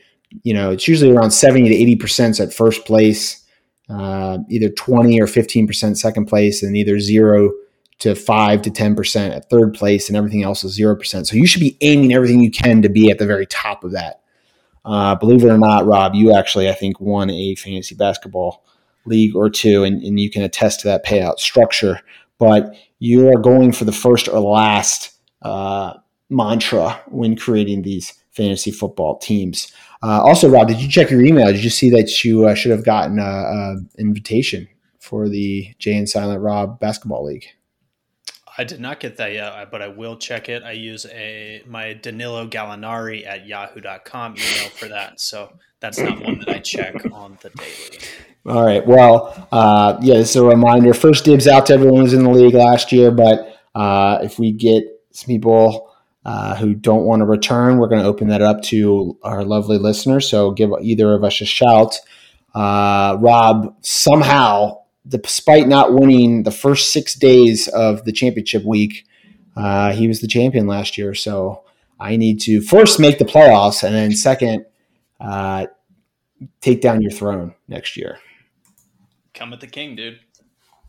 you 0.43 0.53
know 0.53 0.71
it's 0.71 0.87
usually 0.87 1.11
around 1.11 1.31
seventy 1.31 1.69
to 1.69 1.75
eighty 1.75 1.95
percent 1.95 2.39
at 2.39 2.53
first 2.53 2.85
place, 2.85 3.45
uh, 3.89 4.37
either 4.49 4.69
twenty 4.69 5.19
or 5.21 5.27
fifteen 5.27 5.67
percent 5.67 5.97
second 5.97 6.25
place, 6.25 6.63
and 6.63 6.77
either 6.77 6.99
zero 6.99 7.51
to 7.99 8.15
five 8.15 8.61
to 8.61 8.69
ten 8.69 8.95
percent 8.95 9.33
at 9.33 9.49
third 9.49 9.73
place, 9.73 10.07
and 10.07 10.17
everything 10.17 10.43
else 10.43 10.63
is 10.63 10.73
zero 10.73 10.95
percent. 10.95 11.27
So 11.27 11.35
you 11.35 11.47
should 11.47 11.61
be 11.61 11.77
aiming 11.81 12.13
everything 12.13 12.41
you 12.41 12.51
can 12.51 12.81
to 12.81 12.89
be 12.89 13.09
at 13.09 13.19
the 13.19 13.25
very 13.25 13.45
top 13.45 13.83
of 13.83 13.91
that. 13.91 14.21
Uh, 14.85 15.15
believe 15.15 15.43
it 15.43 15.49
or 15.49 15.57
not, 15.57 15.85
Rob, 15.85 16.15
you 16.15 16.33
actually 16.33 16.69
I 16.69 16.73
think 16.73 17.01
won 17.01 17.29
a 17.29 17.55
fantasy 17.55 17.95
basketball 17.95 18.63
league 19.05 19.35
or 19.35 19.49
two, 19.49 19.83
and, 19.83 20.01
and 20.03 20.19
you 20.19 20.29
can 20.29 20.43
attest 20.43 20.81
to 20.81 20.87
that 20.87 21.05
payout 21.05 21.39
structure. 21.39 21.99
But 22.37 22.75
you 22.99 23.29
are 23.29 23.39
going 23.39 23.71
for 23.71 23.85
the 23.85 23.91
first 23.91 24.27
or 24.27 24.39
last 24.39 25.17
uh, 25.41 25.93
mantra 26.29 27.01
when 27.07 27.35
creating 27.35 27.81
these 27.81 28.13
fantasy 28.31 28.71
football 28.71 29.17
teams. 29.17 29.71
Uh, 30.03 30.21
also, 30.21 30.47
Rob, 30.47 30.67
did 30.67 30.79
you 30.79 30.87
check 30.87 31.09
your 31.09 31.21
email? 31.21 31.47
Did 31.47 31.63
you 31.63 31.71
see 31.71 31.89
that 31.89 32.23
you 32.23 32.47
uh, 32.47 32.53
should 32.53 32.71
have 32.71 32.85
gotten 32.85 33.17
an 33.19 33.89
invitation 33.97 34.67
for 34.99 35.27
the 35.27 35.73
Jay 35.79 35.97
and 35.97 36.07
Silent 36.07 36.41
Rob 36.41 36.79
basketball 36.79 37.25
league? 37.25 37.47
I 38.57 38.63
did 38.63 38.79
not 38.79 38.99
get 38.99 39.17
that 39.17 39.33
yet, 39.33 39.69
but 39.71 39.81
I 39.81 39.87
will 39.87 40.17
check 40.17 40.49
it. 40.49 40.63
I 40.63 40.71
use 40.71 41.05
a 41.05 41.61
my 41.67 41.93
Danilo 41.93 42.47
Gallinari 42.47 43.25
at 43.27 43.45
yahoo.com 43.45 44.33
email 44.33 44.69
for 44.71 44.87
that. 44.87 45.19
So 45.19 45.53
that's 45.79 45.99
not 45.99 46.19
one 46.23 46.39
that 46.39 46.49
I 46.49 46.59
check 46.59 46.95
on 47.11 47.37
the 47.41 47.49
daily. 47.51 47.99
All 48.47 48.65
right. 48.65 48.85
Well, 48.85 49.47
uh, 49.51 49.97
yeah, 50.01 50.15
is 50.15 50.35
a 50.35 50.43
reminder. 50.43 50.93
First 50.93 51.25
dibs 51.25 51.47
out 51.47 51.65
to 51.67 51.73
everyone 51.73 52.01
who's 52.01 52.13
in 52.13 52.23
the 52.23 52.29
league 52.29 52.53
last 52.53 52.91
year, 52.91 53.11
but 53.11 53.59
uh, 53.75 54.19
if 54.23 54.39
we 54.39 54.51
get 54.51 54.85
some 55.11 55.27
people 55.27 55.93
uh, 56.25 56.55
who 56.55 56.73
don't 56.73 57.03
want 57.03 57.19
to 57.19 57.25
return, 57.25 57.77
we're 57.77 57.87
going 57.87 58.01
to 58.01 58.07
open 58.07 58.29
that 58.29 58.41
up 58.41 58.61
to 58.63 59.17
our 59.21 59.43
lovely 59.43 59.77
listeners. 59.77 60.29
So 60.29 60.51
give 60.51 60.71
either 60.81 61.13
of 61.13 61.23
us 61.23 61.41
a 61.41 61.45
shout. 61.45 61.99
Uh, 62.55 63.17
Rob, 63.19 63.75
somehow, 63.81 64.79
despite 65.07 65.67
not 65.67 65.93
winning 65.93 66.43
the 66.43 66.51
first 66.51 66.91
six 66.91 67.13
days 67.13 67.67
of 67.69 68.05
the 68.05 68.11
championship 68.11 68.63
week, 68.63 69.05
uh, 69.55 69.91
he 69.93 70.07
was 70.07 70.21
the 70.21 70.27
champion 70.27 70.67
last 70.67 70.97
year. 70.97 71.13
So 71.13 71.63
I 71.99 72.15
need 72.17 72.39
to 72.41 72.61
first 72.61 72.99
make 72.99 73.17
the 73.17 73.25
playoffs, 73.25 73.83
and 73.83 73.95
then 73.95 74.11
second, 74.11 74.65
uh, 75.19 75.67
take 76.61 76.81
down 76.81 77.01
your 77.01 77.11
throne 77.11 77.55
next 77.67 77.97
year. 77.97 78.19
Come 79.33 79.53
at 79.53 79.59
the 79.59 79.67
king, 79.67 79.95
dude. 79.95 80.19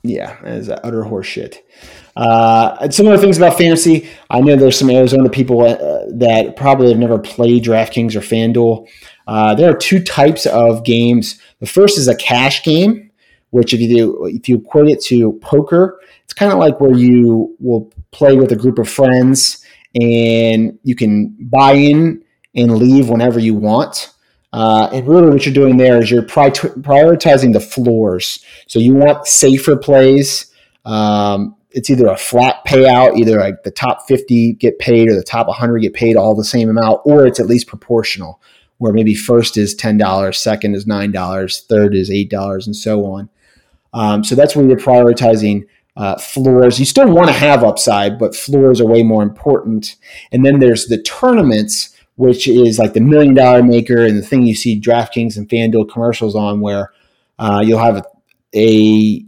Yeah, 0.02 0.40
that 0.42 0.54
is 0.54 0.70
utter 0.70 1.02
horseshit. 1.02 1.58
Uh, 2.16 2.76
and 2.80 2.94
some 2.94 3.06
of 3.06 3.12
the 3.12 3.18
things 3.18 3.36
about 3.36 3.58
fantasy, 3.58 4.08
I 4.30 4.40
know 4.40 4.56
there's 4.56 4.78
some 4.78 4.90
Arizona 4.90 5.28
people 5.28 5.62
uh, 5.62 6.04
that 6.12 6.54
probably 6.56 6.88
have 6.88 6.98
never 6.98 7.18
played 7.18 7.64
DraftKings 7.64 8.14
or 8.14 8.20
FanDuel. 8.20 8.88
Uh, 9.26 9.54
there 9.54 9.70
are 9.70 9.76
two 9.76 10.02
types 10.02 10.46
of 10.46 10.84
games. 10.84 11.40
The 11.60 11.66
first 11.66 11.98
is 11.98 12.08
a 12.08 12.16
cash 12.16 12.62
game, 12.62 13.07
which 13.50 13.72
if 13.72 13.80
you 13.80 13.88
do, 13.88 14.26
if 14.26 14.48
you 14.48 14.56
equate 14.56 14.90
it 14.90 15.02
to 15.04 15.32
poker, 15.42 16.00
it's 16.24 16.34
kind 16.34 16.52
of 16.52 16.58
like 16.58 16.80
where 16.80 16.94
you 16.94 17.56
will 17.58 17.92
play 18.10 18.36
with 18.36 18.52
a 18.52 18.56
group 18.56 18.78
of 18.78 18.88
friends 18.88 19.64
and 20.00 20.78
you 20.82 20.94
can 20.94 21.36
buy 21.40 21.72
in 21.72 22.22
and 22.54 22.76
leave 22.76 23.08
whenever 23.08 23.38
you 23.38 23.54
want. 23.54 24.12
Uh, 24.52 24.88
and 24.92 25.06
really, 25.06 25.28
what 25.28 25.44
you're 25.44 25.54
doing 25.54 25.76
there 25.76 26.00
is 26.00 26.10
you're 26.10 26.22
pri- 26.22 26.50
prioritizing 26.50 27.52
the 27.52 27.60
floors. 27.60 28.44
So 28.66 28.78
you 28.78 28.94
want 28.94 29.26
safer 29.26 29.76
plays. 29.76 30.52
Um, 30.84 31.56
it's 31.70 31.90
either 31.90 32.06
a 32.06 32.16
flat 32.16 32.64
payout, 32.66 33.18
either 33.18 33.38
like 33.38 33.62
the 33.62 33.70
top 33.70 34.08
50 34.08 34.54
get 34.54 34.78
paid 34.78 35.08
or 35.08 35.14
the 35.14 35.22
top 35.22 35.48
100 35.48 35.80
get 35.80 35.92
paid 35.92 36.16
all 36.16 36.34
the 36.34 36.44
same 36.44 36.70
amount, 36.70 37.02
or 37.04 37.26
it's 37.26 37.38
at 37.38 37.46
least 37.46 37.66
proportional, 37.66 38.40
where 38.78 38.92
maybe 38.92 39.14
first 39.14 39.58
is 39.58 39.76
$10, 39.76 40.34
second 40.34 40.74
is 40.74 40.86
$9, 40.86 41.66
third 41.66 41.94
is 41.94 42.10
$8, 42.10 42.66
and 42.66 42.74
so 42.74 43.04
on. 43.04 43.28
Um, 43.92 44.24
so 44.24 44.34
that's 44.34 44.54
where 44.54 44.66
you're 44.66 44.78
prioritizing 44.78 45.66
uh, 45.96 46.16
floors. 46.18 46.78
You 46.78 46.84
still 46.84 47.10
want 47.10 47.28
to 47.28 47.34
have 47.34 47.64
upside, 47.64 48.18
but 48.18 48.34
floors 48.36 48.80
are 48.80 48.86
way 48.86 49.02
more 49.02 49.22
important. 49.22 49.96
And 50.32 50.44
then 50.44 50.60
there's 50.60 50.86
the 50.86 51.02
tournaments 51.02 51.94
which 52.18 52.48
is 52.48 52.80
like 52.80 52.94
the 52.94 53.00
million 53.00 53.32
dollar 53.32 53.62
maker 53.62 54.04
and 54.04 54.18
the 54.18 54.26
thing 54.26 54.42
you 54.42 54.54
see 54.54 54.80
DraftKings 54.80 55.36
and 55.36 55.48
FanDuel 55.48 55.88
commercials 55.88 56.34
on, 56.34 56.60
where 56.60 56.92
uh, 57.38 57.62
you'll 57.64 57.78
have 57.78 57.96
a, 57.96 58.02
a 58.52 59.24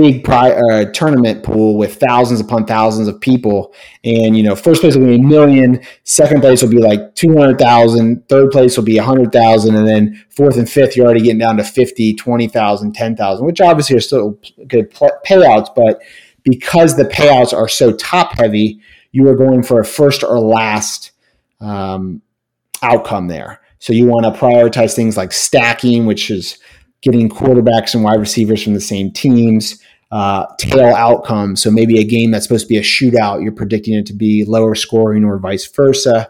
big 0.00 0.24
pri- 0.24 0.52
uh, 0.52 0.84
tournament 0.92 1.42
pool 1.42 1.76
with 1.76 1.96
thousands 1.96 2.40
upon 2.40 2.66
thousands 2.66 3.08
of 3.08 3.20
people, 3.20 3.74
and 4.04 4.36
you 4.36 4.42
know, 4.42 4.54
first 4.54 4.80
place 4.80 4.96
will 4.96 5.06
be 5.06 5.16
a 5.16 5.18
million, 5.18 5.80
second 6.04 6.40
place 6.40 6.62
will 6.62 6.70
be 6.70 6.78
like 6.78 7.14
two 7.14 7.36
hundred 7.36 7.58
thousand, 7.58 8.28
third 8.28 8.50
place 8.50 8.76
will 8.76 8.84
be 8.84 8.98
a 8.98 9.02
hundred 9.02 9.32
thousand, 9.32 9.74
and 9.76 9.86
then 9.86 10.24
fourth 10.30 10.56
and 10.56 10.68
fifth 10.68 10.96
you're 10.96 11.06
already 11.06 11.22
getting 11.22 11.38
down 11.38 11.56
to 11.56 11.64
50, 11.64 12.14
20,000, 12.14 12.94
10,000, 12.94 13.46
which 13.46 13.60
obviously 13.60 13.96
are 13.96 14.00
still 14.00 14.38
good 14.68 14.92
payouts, 14.92 15.68
but 15.74 16.00
because 16.44 16.96
the 16.96 17.04
payouts 17.04 17.52
are 17.52 17.68
so 17.68 17.92
top 17.92 18.38
heavy, 18.38 18.80
you 19.12 19.28
are 19.28 19.34
going 19.34 19.62
for 19.62 19.80
a 19.80 19.84
first 19.84 20.22
or 20.22 20.38
last 20.38 21.12
um, 21.60 22.22
outcome 22.82 23.28
there. 23.28 23.60
So 23.78 23.92
you 23.92 24.06
want 24.06 24.24
to 24.24 24.38
prioritize 24.38 24.94
things 24.94 25.16
like 25.16 25.32
stacking, 25.32 26.06
which 26.06 26.30
is 26.30 26.58
getting 27.02 27.28
quarterbacks 27.28 27.94
and 27.94 28.02
wide 28.02 28.20
receivers 28.20 28.62
from 28.62 28.74
the 28.74 28.80
same 28.80 29.10
teams, 29.10 29.82
uh, 30.10 30.46
tail 30.58 30.94
outcomes. 30.94 31.62
So 31.62 31.70
maybe 31.70 31.98
a 31.98 32.04
game 32.04 32.30
that's 32.30 32.44
supposed 32.44 32.64
to 32.64 32.68
be 32.68 32.78
a 32.78 32.82
shootout, 32.82 33.42
you're 33.42 33.52
predicting 33.52 33.94
it 33.94 34.06
to 34.06 34.12
be 34.12 34.44
lower 34.44 34.74
scoring 34.74 35.24
or 35.24 35.38
vice 35.38 35.66
versa. 35.66 36.28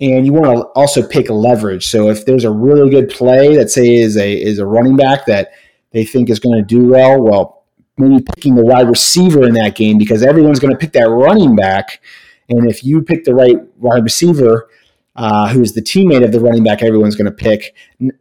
And 0.00 0.26
you 0.26 0.32
want 0.32 0.56
to 0.56 0.62
also 0.74 1.06
pick 1.06 1.30
leverage. 1.30 1.86
So 1.86 2.10
if 2.10 2.26
there's 2.26 2.44
a 2.44 2.50
really 2.50 2.90
good 2.90 3.08
play 3.08 3.54
that 3.56 3.70
say 3.70 3.94
is 3.94 4.16
a 4.16 4.32
is 4.32 4.58
a 4.58 4.66
running 4.66 4.96
back 4.96 5.26
that 5.26 5.52
they 5.92 6.04
think 6.04 6.28
is 6.28 6.40
going 6.40 6.56
to 6.56 6.64
do 6.64 6.88
well, 6.88 7.22
well, 7.22 7.64
maybe 7.98 8.22
picking 8.34 8.54
the 8.54 8.64
wide 8.64 8.88
receiver 8.88 9.46
in 9.46 9.54
that 9.54 9.76
game 9.76 9.98
because 9.98 10.22
everyone's 10.22 10.58
going 10.58 10.72
to 10.72 10.78
pick 10.78 10.92
that 10.92 11.08
running 11.08 11.54
back. 11.54 12.00
And 12.48 12.68
if 12.68 12.82
you 12.84 13.02
pick 13.02 13.24
the 13.24 13.34
right 13.34 13.56
wide 13.78 14.02
receiver, 14.02 14.68
uh, 15.16 15.48
who 15.48 15.60
is 15.60 15.74
the 15.74 15.82
teammate 15.82 16.24
of 16.24 16.32
the 16.32 16.40
running 16.40 16.64
back 16.64 16.82
everyone's 16.82 17.16
going 17.16 17.26
to 17.26 17.32
pick, 17.32 17.74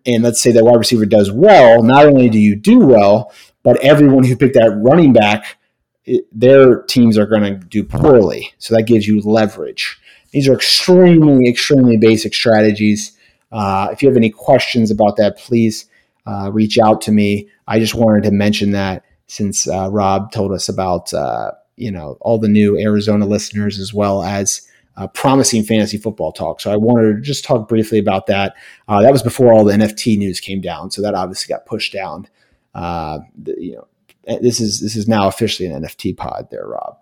and 0.05 0.23
let's 0.23 0.41
say 0.41 0.51
that 0.51 0.63
wide 0.63 0.77
receiver 0.77 1.05
does 1.05 1.31
well, 1.31 1.83
not 1.83 2.05
only 2.05 2.29
do 2.29 2.39
you 2.39 2.55
do 2.55 2.79
well, 2.79 3.31
but 3.63 3.77
everyone 3.77 4.23
who 4.23 4.35
picked 4.35 4.55
that 4.55 4.77
running 4.83 5.13
back, 5.13 5.57
it, 6.05 6.25
their 6.31 6.81
teams 6.83 7.17
are 7.17 7.25
going 7.25 7.43
to 7.43 7.55
do 7.67 7.83
poorly. 7.83 8.53
So 8.57 8.75
that 8.75 8.83
gives 8.83 9.07
you 9.07 9.21
leverage. 9.21 9.99
These 10.31 10.47
are 10.47 10.53
extremely, 10.53 11.47
extremely 11.47 11.97
basic 11.97 12.33
strategies. 12.33 13.17
Uh, 13.51 13.89
if 13.91 14.01
you 14.01 14.09
have 14.09 14.17
any 14.17 14.29
questions 14.29 14.91
about 14.91 15.17
that, 15.17 15.37
please 15.37 15.85
uh, 16.25 16.49
reach 16.51 16.77
out 16.79 17.01
to 17.01 17.11
me. 17.11 17.49
I 17.67 17.79
just 17.79 17.95
wanted 17.95 18.23
to 18.23 18.31
mention 18.31 18.71
that 18.71 19.03
since 19.27 19.67
uh, 19.67 19.89
Rob 19.89 20.31
told 20.31 20.51
us 20.51 20.67
about 20.67 21.13
uh, 21.13 21.51
you 21.77 21.91
know 21.91 22.17
all 22.21 22.37
the 22.37 22.47
new 22.47 22.77
Arizona 22.77 23.25
listeners 23.25 23.79
as 23.79 23.93
well 23.93 24.23
as 24.23 24.67
uh, 24.97 25.07
promising 25.07 25.63
fantasy 25.63 25.97
football 25.97 26.31
talk. 26.31 26.59
So 26.61 26.71
I 26.71 26.75
wanted 26.75 27.15
to 27.15 27.21
just 27.21 27.43
talk 27.43 27.67
briefly 27.67 27.99
about 27.99 28.27
that. 28.27 28.55
Uh, 28.87 29.01
that 29.01 29.11
was 29.11 29.23
before 29.23 29.53
all 29.53 29.63
the 29.63 29.73
NFT 29.73 30.17
news 30.17 30.39
came 30.39 30.61
down, 30.61 30.91
so 30.91 31.01
that 31.01 31.15
obviously 31.15 31.53
got 31.53 31.65
pushed 31.65 31.93
down. 31.93 32.27
Uh, 32.73 33.19
the, 33.41 33.55
you 33.57 33.75
know, 33.75 33.87
eh, 34.27 34.39
this 34.41 34.59
is 34.59 34.79
this 34.79 34.95
is 34.95 35.07
now 35.07 35.27
officially 35.27 35.69
an 35.69 35.83
NFT 35.83 36.15
pod. 36.15 36.47
There, 36.51 36.67
Rob. 36.67 36.97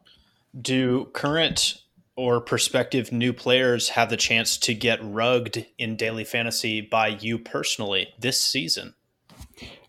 Do 0.59 1.05
current 1.13 1.81
or 2.15 2.41
prospective 2.41 3.11
new 3.11 3.31
players 3.31 3.89
have 3.89 4.09
the 4.09 4.17
chance 4.17 4.57
to 4.57 4.73
get 4.73 4.99
rugged 5.01 5.65
in 5.77 5.95
daily 5.95 6.25
fantasy 6.25 6.81
by 6.81 7.07
you 7.07 7.39
personally 7.39 8.09
this 8.19 8.43
season? 8.43 8.93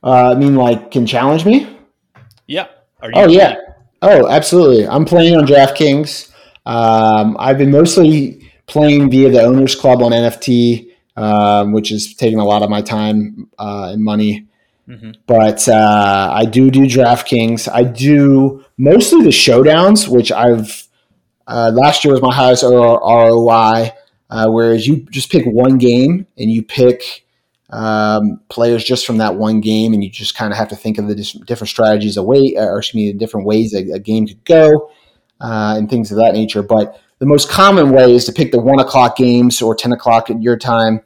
Uh, 0.03 0.31
I 0.31 0.35
mean, 0.37 0.55
like, 0.55 0.91
can 0.91 1.07
challenge 1.07 1.45
me? 1.45 1.77
Yeah. 2.47 2.69
oh 3.03 3.29
yeah. 3.29 3.57
Oh, 4.03 4.29
absolutely. 4.29 4.87
I'm 4.87 5.05
playing 5.05 5.37
on 5.37 5.47
DraftKings. 5.47 6.30
Um, 6.71 7.37
I've 7.41 7.59
been 7.59 7.73
mostly 7.73 8.49
playing 8.67 9.11
via 9.11 9.29
the 9.29 9.43
Owners 9.43 9.75
Club 9.75 10.03
on 10.03 10.13
NFT, 10.13 10.89
um, 11.17 11.73
which 11.73 11.91
is 11.91 12.15
taking 12.15 12.39
a 12.39 12.45
lot 12.45 12.63
of 12.63 12.71
my 12.71 12.81
time 12.81 13.51
uh, 13.59 13.91
and 13.93 14.05
money. 14.05 14.47
Mm-hmm. 14.89 15.11
But 15.27 15.69
uh, 15.69 16.31
I 16.33 16.45
do 16.45 16.71
do 16.71 16.83
DraftKings. 16.83 17.69
I 17.73 17.83
do 17.83 18.65
mostly 18.79 19.23
the 19.23 19.31
showdowns, 19.31 20.07
which 20.07 20.31
I've 20.31 20.87
uh, 21.49 21.73
last 21.75 22.05
year 22.05 22.13
was 22.13 22.23
my 22.23 22.33
highest 22.33 22.63
ROI. 22.63 23.93
Uh, 24.31 24.49
whereas 24.49 24.87
you 24.87 25.05
just 25.11 25.33
pick 25.33 25.45
one 25.47 25.77
game 25.77 26.25
and 26.39 26.53
you 26.53 26.63
pick 26.63 27.25
um, 27.71 28.41
players 28.49 28.85
just 28.85 29.05
from 29.05 29.19
that 29.19 29.35
one 29.35 29.61
game, 29.61 29.93
and 29.93 30.05
you 30.05 30.11
just 30.11 30.37
kind 30.37 30.53
of 30.53 30.57
have 30.57 30.69
to 30.69 30.77
think 30.77 30.99
of 30.99 31.09
the 31.09 31.17
different 31.47 31.69
strategies 31.69 32.17
away, 32.17 32.55
or 32.57 32.79
excuse 32.79 32.95
me, 32.95 33.11
the 33.11 33.19
different 33.19 33.45
ways 33.45 33.75
a, 33.75 33.95
a 33.95 33.99
game 33.99 34.29
could 34.29 34.45
go 34.45 34.89
uh, 35.41 35.75
and 35.77 35.89
things 35.89 36.11
of 36.11 36.19
that 36.19 36.33
nature. 36.33 36.63
But 36.63 37.01
the 37.19 37.27
most 37.27 37.51
common 37.51 37.91
way 37.91 38.15
is 38.15 38.25
to 38.27 38.33
pick 38.33 38.51
the 38.51 38.61
one 38.61 38.81
o'clock 38.81 39.17
games 39.17 39.61
or 39.61 39.75
10 39.75 39.93
o'clock 39.93 40.31
at 40.31 40.43
your 40.43 40.57
time. 40.57 41.01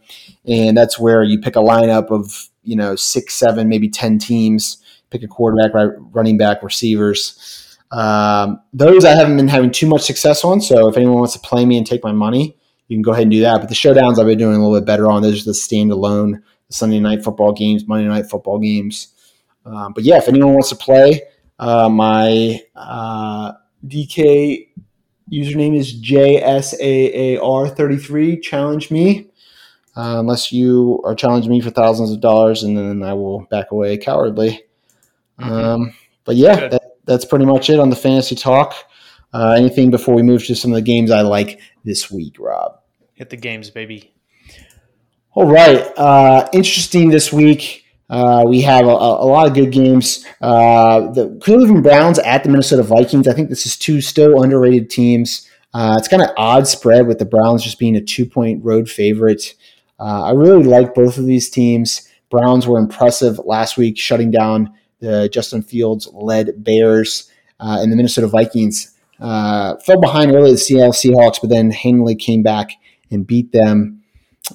And 0.47 0.77
that's 0.77 0.99
where 0.99 1.23
you 1.23 1.41
pick 1.41 1.57
a 1.57 1.61
lineup 1.61 2.11
of, 2.11 2.49
you 2.63 2.77
know, 2.77 2.97
six, 2.97 3.35
seven, 3.35 3.69
maybe 3.69 3.89
10 3.89 4.19
teams, 4.19 4.79
pick 5.11 5.23
a 5.23 5.29
quarterback, 5.29 5.73
running 6.13 6.39
back, 6.39 6.63
receivers. 6.63 7.79
Um, 7.91 8.61
those 8.73 9.05
I 9.05 9.11
haven't 9.11 9.37
been 9.37 9.49
having 9.49 9.71
too 9.71 9.87
much 9.87 10.03
success 10.03 10.45
on. 10.45 10.61
So 10.61 10.89
if 10.89 10.97
anyone 10.97 11.17
wants 11.17 11.35
to 11.35 11.41
play 11.41 11.65
me 11.65 11.77
and 11.77 11.87
take 11.87 12.03
my 12.03 12.13
money, 12.13 12.57
you 12.89 12.97
can 12.97 13.03
go 13.03 13.13
ahead 13.13 13.23
and 13.23 13.31
do 13.31 13.41
that. 13.41 13.61
But 13.61 13.69
the 13.69 13.75
showdowns 13.75 14.19
I've 14.19 14.27
been 14.27 14.39
doing 14.39 14.57
a 14.57 14.59
little 14.59 14.79
bit 14.79 14.87
better 14.87 15.11
on. 15.11 15.23
Those 15.23 15.43
are 15.43 15.51
the 15.51 15.53
standalone 15.53 16.43
Sunday 16.69 17.01
night 17.01 17.25
football 17.25 17.53
games, 17.53 17.87
Monday 17.87 18.09
night 18.09 18.27
football 18.27 18.59
games. 18.59 19.09
Um, 19.65 19.93
but 19.93 20.05
yeah, 20.05 20.19
if 20.19 20.29
anyone 20.29 20.53
wants 20.53 20.69
to 20.71 20.77
play, 20.77 21.23
uh, 21.59 21.89
my 21.89 22.61
uh, 22.75 23.53
DK 23.87 24.69
username 25.31 25.77
is 25.77 25.95
JSAAR33. 26.03 28.43
Challenge 28.43 28.91
me. 28.91 29.29
Uh, 29.97 30.19
unless 30.19 30.51
you 30.51 31.01
are 31.05 31.15
challenging 31.15 31.53
me 31.53 31.61
for 31.61 31.71
thousands 31.71 32.11
of 32.11 32.21
dollars, 32.21 32.65
and 32.65 32.77
then 32.77 33.05
I 33.05 33.15
will 33.15 33.43
back 33.51 33.71
away 33.71 33.97
cowardly. 33.97 34.65
Mm-hmm. 35.39 35.53
Um, 35.53 35.95
but 36.25 36.35
yeah, 36.35 36.69
that, 36.69 36.97
that's 37.05 37.25
pretty 37.25 37.45
much 37.45 37.71
it 37.71 37.79
on 37.79 37.91
the 37.91 37.97
fantasy 37.97 38.35
talk. 38.35 38.75
Uh, 39.33 39.51
anything 39.51 39.91
before 39.91 40.15
we 40.15 40.23
move 40.23 40.45
to 40.47 40.57
some 40.57 40.73
of 40.73 40.77
the 40.77 40.83
games 40.83 41.11
I 41.11 41.21
like 41.21 41.61
this 41.85 42.11
week, 42.11 42.37
Rob? 42.41 42.81
Hit 43.15 43.31
the 43.31 43.37
games, 43.37 43.71
baby. 43.71 44.13
All 45.33 45.47
right. 45.47 45.81
Uh, 45.97 46.49
interesting 46.53 47.11
this 47.11 47.33
week. 47.33 47.84
Uh, 48.11 48.45
we 48.47 48.61
have 48.61 48.85
a, 48.85 48.91
a, 48.91 49.27
lot 49.27 49.47
of 49.47 49.55
good 49.55 49.73
games. 49.73 50.27
Uh, 50.41 51.11
the 51.13 51.39
Cleveland 51.43 51.83
Browns 51.83 52.19
at 52.19 52.45
the 52.45 52.51
Minnesota 52.51 52.83
Vikings. 52.83 53.27
I 53.27 53.33
think 53.33 53.49
this 53.49 53.65
is 53.65 53.77
two 53.77 54.01
still 54.01 54.43
underrated 54.43 54.91
teams. 54.91 55.49
Uh, 55.73 55.97
it's 55.99 56.09
kind 56.09 56.23
of 56.23 56.31
odd 56.37 56.69
spread 56.69 57.07
with 57.07 57.19
the 57.19 57.25
Browns 57.25 57.65
just 57.65 57.79
being 57.79 57.97
a 57.97 58.01
two 58.01 58.27
point 58.27 58.63
road 58.65 58.89
favorite. 58.89 59.55
Uh, 59.99 60.25
I 60.25 60.33
really 60.33 60.65
like 60.65 60.95
both 60.95 61.19
of 61.19 61.27
these 61.27 61.49
teams. 61.49 62.09
Browns 62.31 62.67
were 62.67 62.79
impressive 62.79 63.39
last 63.39 63.77
week, 63.77 63.99
shutting 63.99 64.31
down 64.31 64.75
the 65.01 65.29
Justin 65.29 65.63
Fields 65.63 66.09
led 66.13 66.63
Bears, 66.63 67.31
uh, 67.61 67.79
and 67.81 67.91
the 67.91 67.97
Minnesota 67.97 68.27
Vikings 68.27 68.95
uh, 69.21 69.77
fell 69.77 70.01
behind 70.01 70.35
early 70.35 70.53
the 70.53 70.59
Seattle 70.59 70.93
Seahawks, 70.93 71.41
but 71.41 71.51
then 71.51 71.71
handily 71.71 72.15
came 72.15 72.43
back 72.43 72.73
and 73.11 73.27
beat 73.27 73.53
them. 73.53 74.03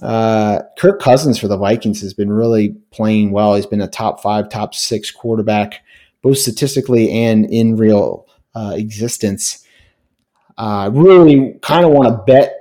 Uh, 0.02 0.62
Kirk 0.78 1.02
Cousins 1.02 1.39
for 1.39 1.47
the 1.47 1.58
Vikings 1.58 2.02
has 2.02 2.13
been 2.13 2.32
really 2.32 2.69
playing 2.91 3.32
well. 3.32 3.56
He's 3.56 3.65
been 3.65 3.82
a 3.82 3.88
top 3.88 4.21
five, 4.21 4.49
top 4.49 4.75
six 4.75 5.12
quarterback, 5.12 5.84
both 6.21 6.38
statistically 6.38 7.12
and 7.12 7.45
in 7.45 7.75
real 7.75 8.28
uh, 8.56 8.73
existence. 8.75 9.65
I 10.58 10.86
uh, 10.86 10.89
really 10.89 11.58
kind 11.62 11.86
of 11.86 11.91
want 11.91 12.10
to 12.10 12.23
bet 12.32 12.56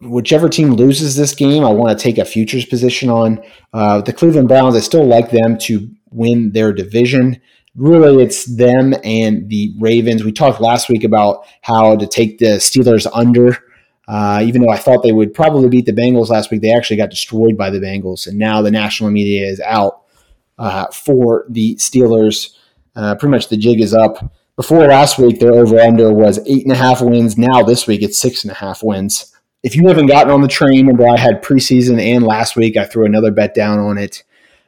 whichever 0.00 0.48
team 0.48 0.72
loses 0.72 1.16
this 1.16 1.34
game. 1.34 1.64
I 1.64 1.70
want 1.70 1.96
to 1.96 2.02
take 2.02 2.18
a 2.18 2.24
futures 2.24 2.64
position 2.64 3.10
on 3.10 3.42
uh, 3.72 4.00
the 4.02 4.12
Cleveland 4.12 4.48
Browns. 4.48 4.76
I 4.76 4.80
still 4.80 5.04
like 5.04 5.30
them 5.30 5.58
to 5.58 5.90
win 6.10 6.52
their 6.52 6.72
division. 6.72 7.40
Really, 7.74 8.22
it's 8.22 8.44
them 8.44 8.94
and 9.04 9.48
the 9.48 9.74
Ravens. 9.78 10.24
We 10.24 10.32
talked 10.32 10.60
last 10.60 10.88
week 10.88 11.04
about 11.04 11.46
how 11.62 11.96
to 11.96 12.06
take 12.06 12.38
the 12.38 12.56
Steelers 12.56 13.06
under 13.12 13.56
uh, 14.10 14.42
even 14.42 14.60
though 14.60 14.72
I 14.72 14.76
thought 14.76 15.04
they 15.04 15.12
would 15.12 15.32
probably 15.32 15.68
beat 15.68 15.86
the 15.86 15.92
Bengals 15.92 16.30
last 16.30 16.50
week, 16.50 16.62
they 16.62 16.74
actually 16.74 16.96
got 16.96 17.10
destroyed 17.10 17.56
by 17.56 17.70
the 17.70 17.78
Bengals, 17.78 18.26
and 18.26 18.36
now 18.36 18.60
the 18.60 18.70
national 18.72 19.12
media 19.12 19.46
is 19.46 19.60
out 19.60 20.02
uh, 20.58 20.86
for 20.86 21.44
the 21.48 21.76
Steelers. 21.76 22.56
Uh, 22.96 23.14
pretty 23.14 23.30
much 23.30 23.48
the 23.48 23.56
jig 23.56 23.80
is 23.80 23.94
up. 23.94 24.34
Before 24.56 24.84
last 24.88 25.16
week, 25.16 25.38
their 25.38 25.52
over 25.52 25.78
under 25.78 26.12
was 26.12 26.40
eight 26.48 26.64
and 26.64 26.72
a 26.72 26.76
half 26.76 27.00
wins. 27.00 27.38
Now 27.38 27.62
this 27.62 27.86
week, 27.86 28.02
it's 28.02 28.18
six 28.18 28.42
and 28.42 28.50
a 28.50 28.54
half 28.54 28.82
wins. 28.82 29.32
If 29.62 29.76
you 29.76 29.86
haven't 29.86 30.06
gotten 30.06 30.32
on 30.32 30.40
the 30.40 30.48
train, 30.48 30.88
remember 30.88 31.08
I 31.08 31.16
had 31.16 31.40
preseason 31.40 32.00
and 32.00 32.24
last 32.24 32.56
week 32.56 32.76
I 32.76 32.86
threw 32.86 33.06
another 33.06 33.30
bet 33.30 33.54
down 33.54 33.78
on 33.78 33.96
it. 33.96 34.24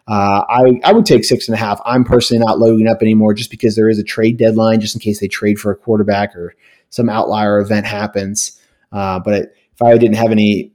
Uh, 0.07 0.44
I, 0.48 0.81
I 0.85 0.92
would 0.92 1.05
take 1.05 1.24
six 1.24 1.48
and 1.48 1.57
a 1.57 1.59
half. 1.59 1.81
I'm 1.85 2.05
personally 2.05 2.44
not 2.44 2.61
loading 2.61 2.87
up 2.87 3.02
anymore 3.02 3.35
just 3.35 3.50
because 3.50 3.74
there 3.74 3.88
is 3.88 3.98
a 3.98 4.05
trade 4.05 4.37
deadline, 4.37 4.81
just 4.81 4.94
in 4.94 5.00
case 5.00 5.18
they 5.18 5.28
trade 5.28 5.59
for 5.59 5.72
a 5.72 5.76
quarterback 5.76 6.37
or 6.37 6.55
some 6.90 7.09
outlier 7.09 7.59
event 7.59 7.87
happens. 7.87 8.61
Uh, 8.92 9.18
but 9.18 9.55
if 9.72 9.83
I 9.83 9.96
didn't 9.96 10.16
have 10.16 10.31
any 10.31 10.72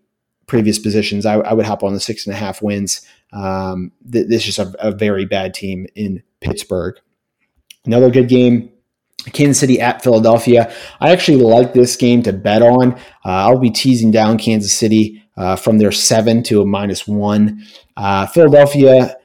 previous 0.47 0.79
positions, 0.79 1.25
I, 1.25 1.35
I, 1.35 1.53
would 1.53 1.65
hop 1.65 1.83
on 1.83 1.93
the 1.93 1.99
six 1.99 2.25
and 2.25 2.33
a 2.33 2.37
half 2.37 2.61
wins. 2.61 3.05
Um, 3.33 3.91
th- 4.11 4.27
this 4.27 4.47
is 4.47 4.59
a, 4.59 4.73
a, 4.79 4.91
very 4.91 5.25
bad 5.25 5.53
team 5.53 5.85
in 5.95 6.23
Pittsburgh. 6.39 6.95
Another 7.85 8.09
good 8.09 8.29
game. 8.29 8.71
Kansas 9.33 9.59
City 9.59 9.81
at 9.81 10.01
Philadelphia. 10.01 10.73
I 11.01 11.11
actually 11.11 11.41
like 11.41 11.73
this 11.73 11.95
game 11.97 12.23
to 12.23 12.33
bet 12.33 12.61
on. 12.61 12.93
Uh, 12.93 12.99
I'll 13.25 13.59
be 13.59 13.71
teasing 13.71 14.09
down 14.11 14.37
Kansas 14.37 14.73
City 14.73 15.21
uh, 15.35 15.57
from 15.57 15.79
their 15.79 15.91
seven 15.91 16.43
to 16.43 16.61
a 16.61 16.65
minus 16.65 17.07
one. 17.07 17.63
Uh, 17.97 18.25
Philadelphia 18.27 19.17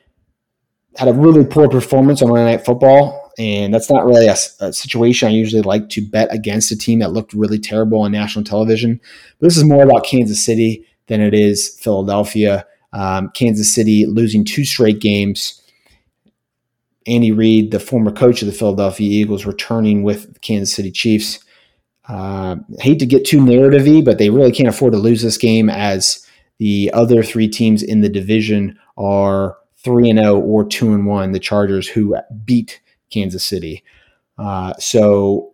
had 0.97 1.09
a 1.09 1.13
really 1.13 1.45
poor 1.45 1.69
performance 1.69 2.21
on 2.21 2.29
Monday 2.31 2.45
Night 2.53 2.65
Football 2.65 3.22
and 3.39 3.73
that's 3.73 3.91
not 3.91 4.05
really 4.05 4.27
a, 4.27 4.37
a, 4.61 4.73
situation 4.73 5.29
I 5.29 5.33
usually 5.33 5.63
like 5.63 5.89
to 5.91 6.07
bet 6.07 6.33
against 6.33 6.71
a 6.71 6.77
team 6.77 6.99
that 6.99 7.13
looked 7.13 7.33
really 7.33 7.59
terrible 7.59 8.01
on 8.03 8.13
national 8.13 8.45
television. 8.45 9.01
But 9.39 9.47
this 9.47 9.57
is 9.57 9.65
more 9.65 9.85
about 9.85 10.05
Kansas 10.05 10.45
City 10.45 10.87
than 11.07 11.21
it 11.21 11.35
is 11.35 11.79
Philadelphia. 11.81 12.67
Um, 12.93 13.31
Kansas 13.35 13.75
City 13.75 14.07
losing 14.07 14.45
two 14.45 14.65
straight 14.65 15.01
games. 15.01 15.63
Andy 17.07 17.33
Reid, 17.33 17.71
the 17.71 17.81
former 17.81 18.13
coach 18.13 18.43
of 18.43 18.47
the 18.47 18.53
Philadelphia 18.53 19.09
Eagles, 19.09 19.47
returning 19.47 20.03
with 20.03 20.35
the 20.35 20.41
Kansas 20.41 20.75
City 20.75 20.91
Chiefs. 20.91 21.41
Uh, 22.09 22.57
hate 22.81 22.99
to 22.99 23.07
get 23.07 23.25
too 23.25 23.41
narrative 23.41 24.05
but 24.05 24.19
they 24.19 24.29
really 24.29 24.53
can't 24.53 24.69
afford 24.69 24.93
to 24.93 24.99
lose 24.99 25.23
this 25.23 25.39
game 25.39 25.71
as 25.71 26.27
The 26.59 26.91
other 26.93 27.23
three 27.23 27.49
teams 27.49 27.83
in 27.83 28.03
the 28.03 28.09
division 28.09 28.79
are 28.97 29.57
three 29.77 30.11
and 30.11 30.19
zero 30.19 30.37
oh 30.37 30.41
or 30.41 30.65
two 30.65 30.93
and 30.93 31.07
one. 31.07 31.33
The 31.33 31.41
Chargers, 31.41 31.89
who 31.89 32.17
beat 32.45 32.81
Kansas 33.13 33.45
City. 33.45 33.85
Uh, 34.39 34.73
so 34.79 35.53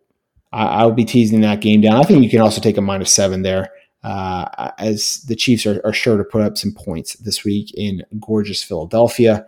I, 0.52 0.84
will 0.84 0.92
be 0.92 1.04
teasing 1.04 1.40
that 1.42 1.60
game 1.60 1.80
down. 1.80 1.94
I 1.94 2.04
think 2.04 2.22
you 2.22 2.30
can 2.30 2.40
also 2.40 2.60
take 2.60 2.76
a 2.76 2.82
minus 2.82 3.12
seven 3.12 3.42
there, 3.42 3.70
uh, 4.02 4.70
as 4.78 5.24
the 5.28 5.36
Chiefs 5.36 5.66
are, 5.66 5.80
are, 5.84 5.92
sure 5.92 6.16
to 6.16 6.24
put 6.24 6.42
up 6.42 6.56
some 6.56 6.72
points 6.72 7.14
this 7.16 7.44
week 7.44 7.72
in 7.74 8.02
gorgeous 8.20 8.62
Philadelphia. 8.62 9.46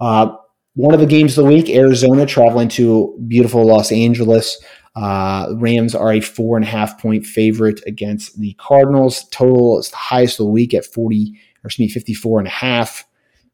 Uh, 0.00 0.36
one 0.74 0.94
of 0.94 1.00
the 1.00 1.06
games 1.06 1.36
of 1.38 1.44
the 1.44 1.50
week, 1.50 1.68
Arizona 1.68 2.26
traveling 2.26 2.68
to 2.70 3.16
beautiful 3.28 3.64
Los 3.64 3.92
Angeles. 3.92 4.62
Uh, 4.94 5.48
Rams 5.56 5.94
are 5.94 6.12
a 6.12 6.20
four 6.20 6.56
and 6.56 6.64
a 6.64 6.68
half 6.68 7.00
point 7.00 7.24
favorite 7.24 7.80
against 7.86 8.38
the 8.40 8.54
Cardinals. 8.54 9.24
Total 9.30 9.78
is 9.78 9.90
the 9.90 9.96
highest 9.96 10.40
of 10.40 10.46
the 10.46 10.52
week 10.52 10.74
at 10.74 10.84
40, 10.84 11.34
or 11.62 11.68
excuse 11.68 11.88
me, 11.88 11.92
54 11.92 12.40
and 12.40 12.48
a 12.48 12.50
half. 12.50 13.04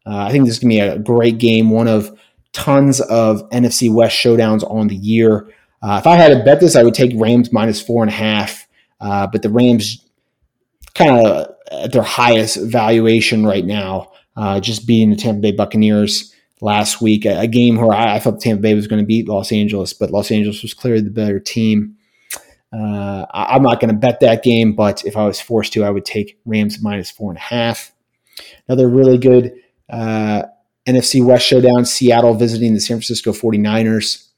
Uh, 0.07 0.17
I 0.17 0.31
think 0.31 0.47
this 0.47 0.55
is 0.55 0.61
going 0.61 0.71
to 0.71 0.77
be 0.77 0.81
a 0.81 0.99
great 0.99 1.39
game, 1.39 1.71
one 1.71 1.87
of 1.87 2.19
tons 2.53 3.01
of 3.01 3.49
NFC 3.51 3.93
West 3.93 4.17
showdowns 4.17 4.69
on 4.71 4.89
the 4.89 4.97
year. 4.97 5.49
Uh, 5.83 5.99
if 6.01 6.07
I 6.07 6.17
had 6.17 6.37
to 6.37 6.43
bet 6.45 6.61
this, 6.61 6.77
I 6.77 6.83
would 6.83 6.95
take 6.95 7.13
Rams 7.15 7.53
minus 7.53 7.81
four 7.81 8.03
and 8.03 8.11
a 8.11 8.15
half. 8.15 8.67
Uh, 9.01 9.27
but 9.27 9.43
the 9.43 9.51
Rams 9.51 10.05
kind 10.95 11.27
of 11.27 11.55
at 11.71 11.93
their 11.93 12.03
highest 12.03 12.57
valuation 12.57 13.47
right 13.47 13.65
now, 13.65 14.11
uh, 14.37 14.61
just 14.61 14.87
beating 14.87 15.11
the 15.11 15.17
Tampa 15.17 15.41
Bay 15.41 15.53
Buccaneers 15.53 16.35
last 16.61 17.01
week, 17.01 17.25
a, 17.25 17.41
a 17.41 17.47
game 17.47 17.77
where 17.77 17.95
I, 17.95 18.17
I, 18.17 18.19
thought 18.19 18.41
Tampa 18.41 18.63
Bay 18.63 18.75
was 18.75 18.89
going 18.89 19.01
to 19.01 19.07
beat 19.07 19.29
Los 19.29 19.53
Angeles, 19.53 19.93
but 19.93 20.11
Los 20.11 20.31
Angeles 20.31 20.63
was 20.63 20.75
clearly 20.75 21.03
the 21.03 21.11
better 21.11 21.39
team. 21.39 21.97
Uh, 22.73 23.25
I, 23.31 23.57
am 23.57 23.63
not 23.63 23.81
going 23.81 23.93
to 23.93 23.97
bet 23.97 24.21
that 24.21 24.43
game, 24.43 24.75
but 24.75 25.05
if 25.05 25.17
I 25.17 25.25
was 25.25 25.41
forced 25.41 25.73
to, 25.75 25.85
I 25.85 25.91
would 25.91 26.05
take 26.05 26.39
Rams 26.45 26.83
minus 26.83 27.11
four 27.11 27.31
and 27.31 27.39
a 27.39 27.43
half. 27.43 27.93
Another 28.67 28.89
really 28.89 29.19
good 29.19 29.55
uh, 29.89 30.43
NFC 30.89 31.25
West 31.25 31.47
showdown 31.47 31.85
Seattle 31.85 32.35
visiting 32.35 32.75
the 32.75 32.81
San 32.81 32.97
Francisco 32.97 33.33
49ers. 33.33 34.29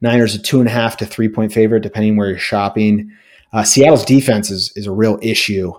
Niners 0.00 0.34
a 0.34 0.38
two 0.38 0.60
and 0.60 0.68
a 0.68 0.72
half 0.72 0.96
to 0.96 1.06
three 1.06 1.28
point 1.28 1.52
favorite, 1.52 1.82
depending 1.82 2.16
where 2.16 2.28
you're 2.28 2.38
shopping. 2.38 3.12
Uh, 3.52 3.62
Seattle's 3.62 4.04
defense 4.04 4.50
is, 4.50 4.72
is 4.76 4.86
a 4.86 4.92
real 4.92 5.18
issue. 5.22 5.72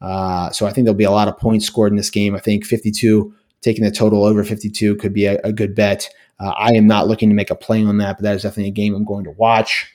Uh, 0.00 0.50
so 0.50 0.66
I 0.66 0.72
think 0.72 0.84
there'll 0.84 0.96
be 0.96 1.04
a 1.04 1.10
lot 1.10 1.28
of 1.28 1.38
points 1.38 1.66
scored 1.66 1.92
in 1.92 1.96
this 1.96 2.10
game. 2.10 2.34
I 2.34 2.40
think 2.40 2.64
52 2.64 3.34
taking 3.60 3.84
the 3.84 3.90
total 3.90 4.24
over 4.24 4.44
52 4.44 4.96
could 4.96 5.12
be 5.12 5.26
a, 5.26 5.38
a 5.44 5.52
good 5.52 5.74
bet. 5.74 6.08
Uh, 6.40 6.50
I 6.50 6.74
am 6.74 6.86
not 6.86 7.08
looking 7.08 7.28
to 7.28 7.34
make 7.34 7.50
a 7.50 7.56
play 7.56 7.84
on 7.84 7.98
that, 7.98 8.16
but 8.16 8.22
that 8.22 8.36
is 8.36 8.42
definitely 8.42 8.68
a 8.68 8.72
game 8.72 8.94
I'm 8.94 9.04
going 9.04 9.24
to 9.24 9.32
watch. 9.32 9.92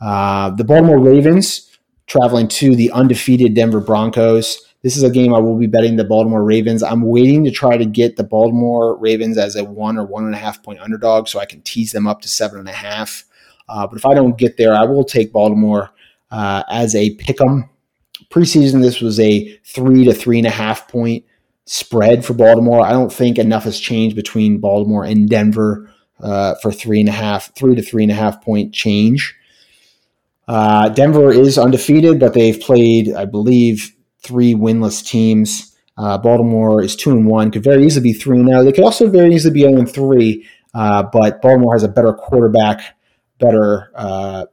Uh, 0.00 0.50
the 0.50 0.64
Baltimore 0.64 0.98
Ravens 0.98 1.70
traveling 2.06 2.48
to 2.48 2.76
the 2.76 2.90
undefeated 2.92 3.54
Denver 3.54 3.80
Broncos. 3.80 4.63
This 4.84 4.98
is 4.98 5.02
a 5.02 5.08
game 5.08 5.32
I 5.32 5.38
will 5.38 5.56
be 5.56 5.66
betting 5.66 5.96
the 5.96 6.04
Baltimore 6.04 6.44
Ravens. 6.44 6.82
I'm 6.82 7.00
waiting 7.00 7.42
to 7.44 7.50
try 7.50 7.78
to 7.78 7.86
get 7.86 8.16
the 8.16 8.22
Baltimore 8.22 8.98
Ravens 8.98 9.38
as 9.38 9.56
a 9.56 9.64
one 9.64 9.96
or 9.96 10.04
one 10.04 10.26
and 10.26 10.34
a 10.34 10.38
half 10.38 10.62
point 10.62 10.78
underdog 10.78 11.26
so 11.26 11.40
I 11.40 11.46
can 11.46 11.62
tease 11.62 11.92
them 11.92 12.06
up 12.06 12.20
to 12.20 12.28
seven 12.28 12.58
and 12.58 12.68
a 12.68 12.72
half. 12.72 13.24
Uh, 13.66 13.86
but 13.86 13.96
if 13.96 14.04
I 14.04 14.12
don't 14.12 14.36
get 14.36 14.58
there, 14.58 14.74
I 14.74 14.84
will 14.84 15.02
take 15.02 15.32
Baltimore 15.32 15.90
uh, 16.30 16.64
as 16.68 16.94
a 16.94 17.14
pick 17.14 17.40
'em. 17.40 17.70
Preseason, 18.28 18.82
this 18.82 19.00
was 19.00 19.18
a 19.18 19.58
three 19.64 20.04
to 20.04 20.12
three 20.12 20.36
and 20.36 20.46
a 20.46 20.50
half 20.50 20.86
point 20.86 21.24
spread 21.64 22.22
for 22.22 22.34
Baltimore. 22.34 22.84
I 22.84 22.92
don't 22.92 23.10
think 23.10 23.38
enough 23.38 23.64
has 23.64 23.80
changed 23.80 24.14
between 24.14 24.58
Baltimore 24.58 25.04
and 25.04 25.30
Denver 25.30 25.90
uh, 26.20 26.56
for 26.56 26.70
three 26.70 27.00
and 27.00 27.08
a 27.08 27.12
half, 27.12 27.54
three 27.54 27.74
to 27.74 27.80
three 27.80 28.02
and 28.02 28.12
a 28.12 28.16
half 28.16 28.44
point 28.44 28.74
change. 28.74 29.34
Uh, 30.46 30.90
Denver 30.90 31.32
is 31.32 31.56
undefeated, 31.56 32.20
but 32.20 32.34
they've 32.34 32.60
played, 32.60 33.14
I 33.14 33.24
believe, 33.24 33.94
three 34.24 34.54
winless 34.54 35.04
teams. 35.04 35.76
Uh, 35.96 36.18
Baltimore 36.18 36.82
is 36.82 36.96
two 36.96 37.10
and 37.10 37.26
one, 37.26 37.52
could 37.52 37.62
very 37.62 37.86
easily 37.86 38.02
be 38.02 38.12
three 38.12 38.42
now. 38.42 38.62
They 38.62 38.72
could 38.72 38.84
also 38.84 39.08
very 39.08 39.32
easily 39.32 39.54
be 39.54 39.60
zero 39.60 39.78
and 39.78 39.88
three, 39.88 40.48
uh, 40.74 41.04
but 41.12 41.40
Baltimore 41.40 41.74
has 41.74 41.84
a 41.84 41.88
better 41.88 42.12
quarterback, 42.12 42.96
better 43.38 43.92
uh, 43.94 44.46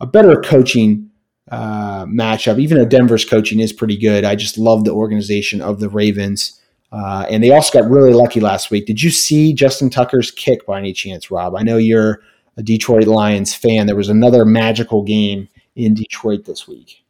a 0.00 0.06
better 0.06 0.40
coaching 0.40 1.10
uh, 1.50 2.06
matchup. 2.06 2.58
Even 2.58 2.78
though 2.78 2.86
Denver's 2.86 3.24
coaching 3.24 3.60
is 3.60 3.72
pretty 3.72 3.98
good, 3.98 4.24
I 4.24 4.36
just 4.36 4.56
love 4.56 4.84
the 4.84 4.92
organization 4.92 5.60
of 5.60 5.80
the 5.80 5.90
Ravens. 5.90 6.60
Uh, 6.92 7.26
and 7.28 7.42
they 7.42 7.50
also 7.50 7.78
got 7.78 7.90
really 7.90 8.14
lucky 8.14 8.40
last 8.40 8.70
week. 8.70 8.86
Did 8.86 9.02
you 9.02 9.10
see 9.10 9.52
Justin 9.52 9.90
Tucker's 9.90 10.30
kick 10.30 10.64
by 10.64 10.78
any 10.78 10.92
chance, 10.92 11.30
Rob? 11.30 11.54
I 11.54 11.62
know 11.62 11.76
you're 11.76 12.22
a 12.56 12.62
Detroit 12.62 13.06
Lions 13.06 13.54
fan. 13.54 13.86
There 13.86 13.96
was 13.96 14.08
another 14.08 14.44
magical 14.44 15.02
game 15.02 15.48
in 15.74 15.94
Detroit 15.94 16.44
this 16.46 16.66
week. 16.66 17.04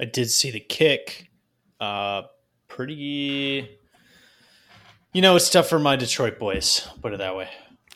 I 0.00 0.06
did 0.06 0.30
see 0.30 0.50
the 0.50 0.60
kick. 0.60 1.28
Uh, 1.82 2.28
pretty. 2.68 3.68
You 5.12 5.20
know, 5.20 5.34
it's 5.34 5.50
tough 5.50 5.68
for 5.68 5.80
my 5.80 5.96
Detroit 5.96 6.38
boys. 6.38 6.86
Put 7.00 7.12
it 7.12 7.18
that 7.18 7.34
way. 7.34 7.48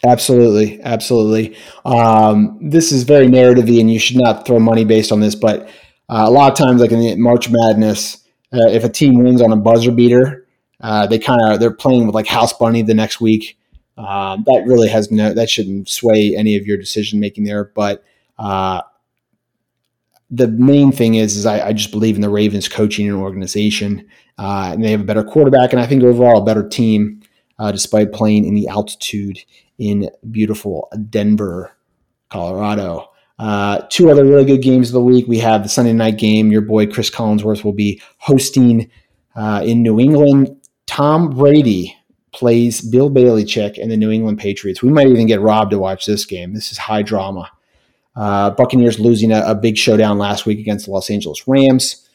Absolutely, 0.05 0.83
absolutely. 0.83 1.57
Um, 1.85 2.59
this 2.61 2.91
is 2.91 3.05
very 3.05 3.29
narrative 3.29 3.69
and 3.69 3.89
you 3.89 4.01
should 4.01 4.17
not 4.17 4.45
throw 4.45 4.59
money 4.59 4.85
based 4.85 5.13
on 5.13 5.21
this. 5.21 5.37
But 5.37 5.69
uh, 6.09 6.25
a 6.27 6.31
lot 6.31 6.51
of 6.51 6.59
times, 6.59 6.81
like 6.81 6.91
in 6.91 6.99
the 6.99 7.15
March 7.15 7.49
Madness, 7.49 8.17
uh, 8.53 8.69
if 8.69 8.83
a 8.83 8.89
team 8.89 9.23
wins 9.23 9.41
on 9.41 9.53
a 9.53 9.57
buzzer 9.57 9.93
beater, 9.93 10.49
uh, 10.81 11.07
they 11.07 11.21
kind 11.21 11.41
of 11.45 11.61
they're 11.61 11.71
playing 11.71 12.07
with 12.07 12.15
like 12.15 12.27
house 12.27 12.61
money 12.61 12.83
the 12.83 12.93
next 12.93 13.21
week. 13.21 13.57
Um, 13.97 14.43
that 14.47 14.65
really 14.67 14.89
has 14.89 15.13
no 15.13 15.33
that 15.33 15.49
shouldn't 15.49 15.89
sway 15.89 16.35
any 16.37 16.57
of 16.57 16.67
your 16.67 16.77
decision 16.77 17.21
making 17.21 17.45
there. 17.45 17.71
But 17.73 18.03
uh, 18.37 18.83
the 20.31 20.49
main 20.49 20.93
thing 20.93 21.15
is, 21.15 21.37
is 21.37 21.47
I, 21.47 21.69
I, 21.69 21.73
just 21.73 21.93
believe 21.93 22.17
in 22.17 22.21
the 22.21 22.29
Ravens 22.29 22.69
coaching 22.69 23.07
and 23.09 23.17
organization, 23.17 24.09
uh, 24.39 24.71
and 24.73 24.85
they 24.85 24.91
have 24.91 25.01
a 25.01 25.05
better 25.05 25.23
quarterback, 25.23 25.73
and 25.73 25.81
I 25.81 25.87
think 25.87 26.03
overall 26.03 26.43
a 26.43 26.45
better 26.45 26.69
team, 26.69 27.23
uh, 27.59 27.71
despite 27.71 28.13
playing 28.13 28.45
in 28.45 28.55
the 28.55 28.69
altitude 28.69 29.39
in 29.79 30.11
beautiful 30.31 30.91
Denver, 31.11 31.77
Colorado. 32.29 33.11
Uh, 33.39 33.83
two 33.91 34.11
other 34.11 34.25
really 34.25 34.45
good 34.45 34.63
games 34.63 34.89
of 34.89 34.95
the 34.95 35.01
week. 35.01 35.27
We 35.29 35.39
have 35.39 35.63
the 35.63 35.69
Sunday 35.69 35.93
night 35.93 36.19
game. 36.19 36.51
Your 36.51 36.63
boy 36.63 36.87
Chris 36.87 37.11
Collinsworth 37.11 37.65
will 37.65 37.73
be 37.73 38.01
hosting 38.19 38.91
uh, 39.35 39.63
in 39.65 39.83
New 39.83 40.01
England. 40.01 40.57
Tom 40.87 41.31
Brady 41.31 41.95
plays 42.33 42.81
Bill 42.81 43.11
Belichick 43.11 43.81
and 43.81 43.91
the 43.91 43.97
New 43.97 44.11
England 44.11 44.39
Patriots. 44.39 44.83
We 44.83 44.91
might 44.91 45.09
even 45.09 45.27
get 45.27 45.41
Rob 45.41 45.71
to 45.71 45.79
watch 45.79 46.07
this 46.07 46.25
game. 46.25 46.55
This 46.55 46.73
is 46.73 46.79
high 46.79 47.03
drama. 47.03 47.51
Uh, 48.17 48.51
Buccaneers 48.51 48.99
losing 48.99 49.31
a, 49.31 49.43
a, 49.47 49.55
big 49.55 49.77
showdown 49.77 50.17
last 50.17 50.47
week 50.47 50.59
against 50.59 50.87
the 50.87 50.93
Los 50.93 51.11
Angeles 51.11 51.47
Rams. 51.47 52.09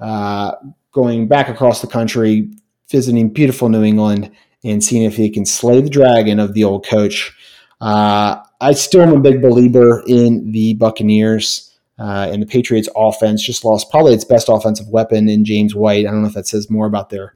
Uh, 0.00 0.52
going 0.92 1.28
back 1.28 1.48
across 1.48 1.80
the 1.80 1.86
country, 1.86 2.50
visiting 2.90 3.32
beautiful 3.32 3.68
New 3.68 3.84
England, 3.84 4.32
and 4.64 4.82
seeing 4.82 5.04
if 5.04 5.16
he 5.16 5.30
can 5.30 5.46
slay 5.46 5.80
the 5.80 5.88
dragon 5.88 6.40
of 6.40 6.54
the 6.54 6.64
old 6.64 6.84
coach. 6.84 7.32
Uh, 7.80 8.36
I 8.60 8.72
still 8.72 9.02
am 9.02 9.12
a 9.12 9.20
big 9.20 9.40
believer 9.40 10.02
in 10.08 10.50
the 10.50 10.74
Buccaneers. 10.74 11.72
Uh, 11.98 12.28
and 12.30 12.42
the 12.42 12.46
Patriots 12.46 12.90
offense 12.94 13.42
just 13.42 13.64
lost 13.64 13.90
probably 13.90 14.12
its 14.12 14.24
best 14.24 14.48
offensive 14.50 14.88
weapon 14.88 15.28
in 15.30 15.44
James 15.44 15.74
White. 15.74 16.06
I 16.06 16.10
don't 16.10 16.22
know 16.22 16.28
if 16.28 16.34
that 16.34 16.46
says 16.46 16.68
more 16.68 16.86
about 16.86 17.08
their 17.08 17.34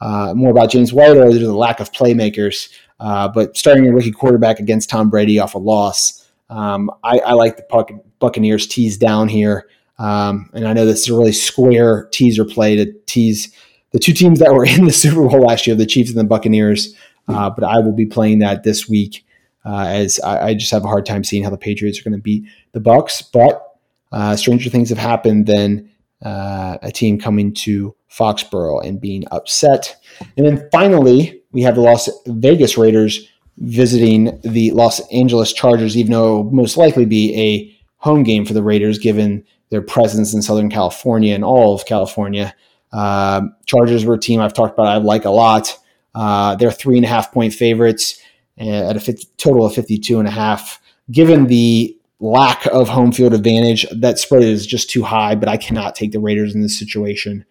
uh, 0.00 0.32
more 0.34 0.50
about 0.50 0.70
James 0.70 0.92
White 0.92 1.16
or 1.16 1.32
the 1.32 1.52
lack 1.52 1.80
of 1.80 1.92
playmakers. 1.92 2.70
Uh, 3.00 3.28
but 3.28 3.56
starting 3.56 3.86
a 3.86 3.92
rookie 3.92 4.12
quarterback 4.12 4.60
against 4.60 4.88
Tom 4.88 5.10
Brady 5.10 5.38
off 5.38 5.54
a 5.54 5.58
loss, 5.58 6.29
um, 6.50 6.90
I, 7.04 7.18
I, 7.20 7.32
like 7.32 7.56
the 7.56 8.00
Buccaneers 8.18 8.66
tease 8.66 8.98
down 8.98 9.28
here. 9.28 9.68
Um, 9.98 10.50
and 10.52 10.66
I 10.66 10.72
know 10.72 10.84
this 10.84 11.02
is 11.02 11.08
a 11.08 11.16
really 11.16 11.32
square 11.32 12.08
teaser 12.12 12.44
play 12.44 12.76
to 12.76 12.92
tease 13.06 13.54
the 13.92 13.98
two 13.98 14.12
teams 14.12 14.40
that 14.40 14.52
were 14.52 14.64
in 14.66 14.84
the 14.84 14.92
Super 14.92 15.26
Bowl 15.28 15.42
last 15.42 15.66
year, 15.66 15.76
the 15.76 15.86
Chiefs 15.86 16.10
and 16.10 16.18
the 16.18 16.24
Buccaneers. 16.24 16.94
Uh, 17.28 17.48
but 17.48 17.62
I 17.62 17.78
will 17.78 17.92
be 17.92 18.06
playing 18.06 18.40
that 18.40 18.64
this 18.64 18.88
week 18.88 19.24
uh, 19.64 19.84
as 19.86 20.18
I, 20.20 20.48
I, 20.48 20.54
just 20.54 20.72
have 20.72 20.84
a 20.84 20.88
hard 20.88 21.06
time 21.06 21.22
seeing 21.22 21.44
how 21.44 21.50
the 21.50 21.58
Patriots 21.58 22.00
are 22.00 22.02
going 22.02 22.18
to 22.18 22.22
beat 22.22 22.44
the 22.72 22.80
Bucks. 22.80 23.22
But 23.22 23.62
uh, 24.10 24.34
stranger 24.34 24.70
things 24.70 24.88
have 24.88 24.98
happened 24.98 25.46
than 25.46 25.90
uh, 26.24 26.78
a 26.82 26.90
team 26.90 27.20
coming 27.20 27.54
to 27.54 27.94
Foxborough 28.10 28.84
and 28.84 29.00
being 29.00 29.24
upset. 29.30 29.96
And 30.36 30.46
then 30.46 30.68
finally, 30.72 31.42
we 31.52 31.62
have 31.62 31.76
the 31.76 31.82
Las 31.82 32.08
Vegas 32.26 32.76
Raiders 32.76 33.28
visiting 33.58 34.40
the 34.42 34.70
Los 34.72 35.00
Angeles 35.12 35.52
Chargers, 35.52 35.96
even 35.96 36.12
though 36.12 36.44
most 36.44 36.76
likely 36.76 37.04
be 37.04 37.36
a 37.36 37.76
home 37.98 38.22
game 38.22 38.44
for 38.46 38.54
the 38.54 38.62
Raiders 38.62 38.98
given 38.98 39.44
their 39.70 39.82
presence 39.82 40.34
in 40.34 40.42
Southern 40.42 40.70
California 40.70 41.34
and 41.34 41.44
all 41.44 41.74
of 41.74 41.86
California. 41.86 42.54
Uh, 42.92 43.42
Chargers 43.66 44.04
were 44.04 44.14
a 44.14 44.18
team 44.18 44.40
I've 44.40 44.54
talked 44.54 44.74
about 44.74 44.86
I 44.86 44.96
like 44.96 45.24
a 45.24 45.30
lot. 45.30 45.78
Uh, 46.14 46.56
they're 46.56 46.72
three 46.72 46.96
and 46.96 47.04
a 47.04 47.08
half 47.08 47.32
point 47.32 47.54
favorites 47.54 48.20
uh, 48.60 48.90
at 48.90 48.96
a 48.96 49.00
50, 49.00 49.28
total 49.36 49.64
of 49.64 49.74
52 49.74 50.18
and 50.18 50.26
a 50.26 50.30
half. 50.30 50.80
Given 51.10 51.46
the 51.46 51.96
lack 52.18 52.66
of 52.66 52.88
home 52.88 53.12
field 53.12 53.32
advantage, 53.32 53.86
that 53.90 54.18
spread 54.18 54.42
is 54.42 54.66
just 54.66 54.90
too 54.90 55.02
high, 55.02 55.34
but 55.34 55.48
I 55.48 55.56
cannot 55.56 55.94
take 55.94 56.12
the 56.12 56.20
Raiders 56.20 56.54
in 56.54 56.62
this 56.62 56.78
situation. 56.78 57.44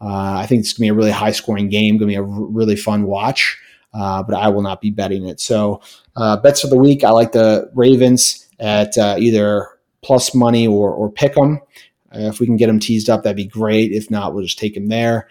Uh, 0.00 0.34
I 0.38 0.46
think 0.46 0.60
it's 0.60 0.72
going 0.72 0.88
to 0.88 0.94
be 0.94 0.96
a 0.96 0.98
really 0.98 1.10
high 1.10 1.32
scoring 1.32 1.68
game, 1.68 1.98
going 1.98 2.08
to 2.08 2.12
be 2.12 2.16
a 2.16 2.22
r- 2.22 2.44
really 2.46 2.76
fun 2.76 3.04
watch, 3.04 3.58
uh, 3.94 4.22
but 4.22 4.34
I 4.34 4.48
will 4.48 4.62
not 4.62 4.80
be 4.80 4.90
betting 4.90 5.26
it. 5.26 5.40
So, 5.40 5.80
uh, 6.16 6.36
bets 6.38 6.60
for 6.60 6.68
the 6.68 6.78
week, 6.78 7.04
I 7.04 7.10
like 7.10 7.32
the 7.32 7.70
Ravens 7.74 8.48
at 8.58 8.96
either 8.96 9.68
plus 10.02 10.34
money 10.34 10.66
or, 10.66 10.92
or 10.92 11.10
pick 11.10 11.34
them. 11.34 11.60
Uh, 12.14 12.20
if 12.20 12.40
we 12.40 12.46
can 12.46 12.56
get 12.56 12.66
them 12.66 12.80
teased 12.80 13.08
up, 13.08 13.22
that'd 13.22 13.36
be 13.36 13.44
great. 13.44 13.92
If 13.92 14.10
not, 14.10 14.34
we'll 14.34 14.44
just 14.44 14.58
take 14.58 14.74
them 14.74 14.88
there. 14.88 15.28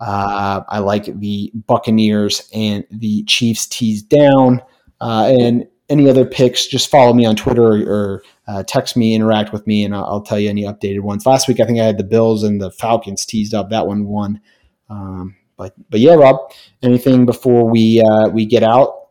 Uh, 0.00 0.62
I 0.68 0.78
like 0.78 1.06
the 1.18 1.50
Buccaneers 1.66 2.48
and 2.52 2.84
the 2.90 3.24
Chiefs 3.24 3.66
teased 3.66 4.08
down. 4.08 4.60
Uh, 5.00 5.34
and 5.38 5.66
any 5.88 6.08
other 6.08 6.26
picks, 6.26 6.66
just 6.66 6.90
follow 6.90 7.14
me 7.14 7.24
on 7.24 7.34
Twitter 7.34 7.62
or, 7.62 7.78
or 7.78 8.22
uh, 8.46 8.62
text 8.64 8.96
me, 8.96 9.14
interact 9.14 9.52
with 9.52 9.66
me, 9.66 9.84
and 9.84 9.94
I'll, 9.94 10.04
I'll, 10.04 10.20
tell 10.20 10.38
you 10.38 10.50
any 10.50 10.64
updated 10.64 11.00
ones. 11.00 11.24
Last 11.24 11.48
week, 11.48 11.60
I 11.60 11.64
think 11.64 11.78
I 11.78 11.84
had 11.84 11.98
the 11.98 12.04
Bills 12.04 12.42
and 12.42 12.60
the 12.60 12.70
Falcons 12.70 13.24
teased 13.24 13.54
up. 13.54 13.70
That 13.70 13.86
one 13.86 14.04
won. 14.04 14.40
Um, 14.90 15.36
but 15.58 15.74
but 15.90 16.00
yeah, 16.00 16.14
Rob, 16.14 16.52
anything 16.82 17.26
before 17.26 17.68
we 17.68 18.00
uh, 18.00 18.28
we 18.28 18.46
get 18.46 18.62
out? 18.62 19.08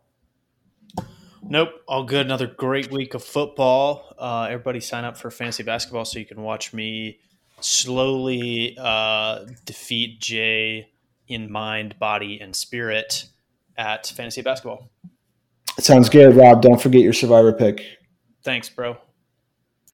Nope, 1.44 1.70
all 1.88 2.04
good. 2.04 2.26
Another 2.26 2.48
great 2.48 2.92
week 2.92 3.14
of 3.14 3.24
football. 3.24 4.16
Uh, 4.18 4.48
everybody 4.50 4.80
sign 4.80 5.06
up 5.06 5.18
for 5.18 5.30
fantasy 5.30 5.64
basketball 5.64 6.04
so 6.06 6.18
you 6.18 6.26
can 6.26 6.42
watch 6.42 6.74
me 6.74 7.20
slowly 7.60 8.76
uh, 8.80 9.46
defeat 9.66 10.20
Jay 10.20 10.90
in 11.28 11.52
mind, 11.52 12.00
body, 12.00 12.40
and 12.42 12.56
spirit 12.56 13.26
at 13.78 14.08
fantasy 14.08 14.42
basketball. 14.42 14.90
Sounds 15.80 16.10
good, 16.10 16.36
Rob. 16.36 16.62
Don't 16.62 16.82
forget 16.82 17.02
your 17.02 17.14
survivor 17.14 17.54
pick. 17.54 17.84
Thanks, 18.44 18.70
bro. 18.70 18.98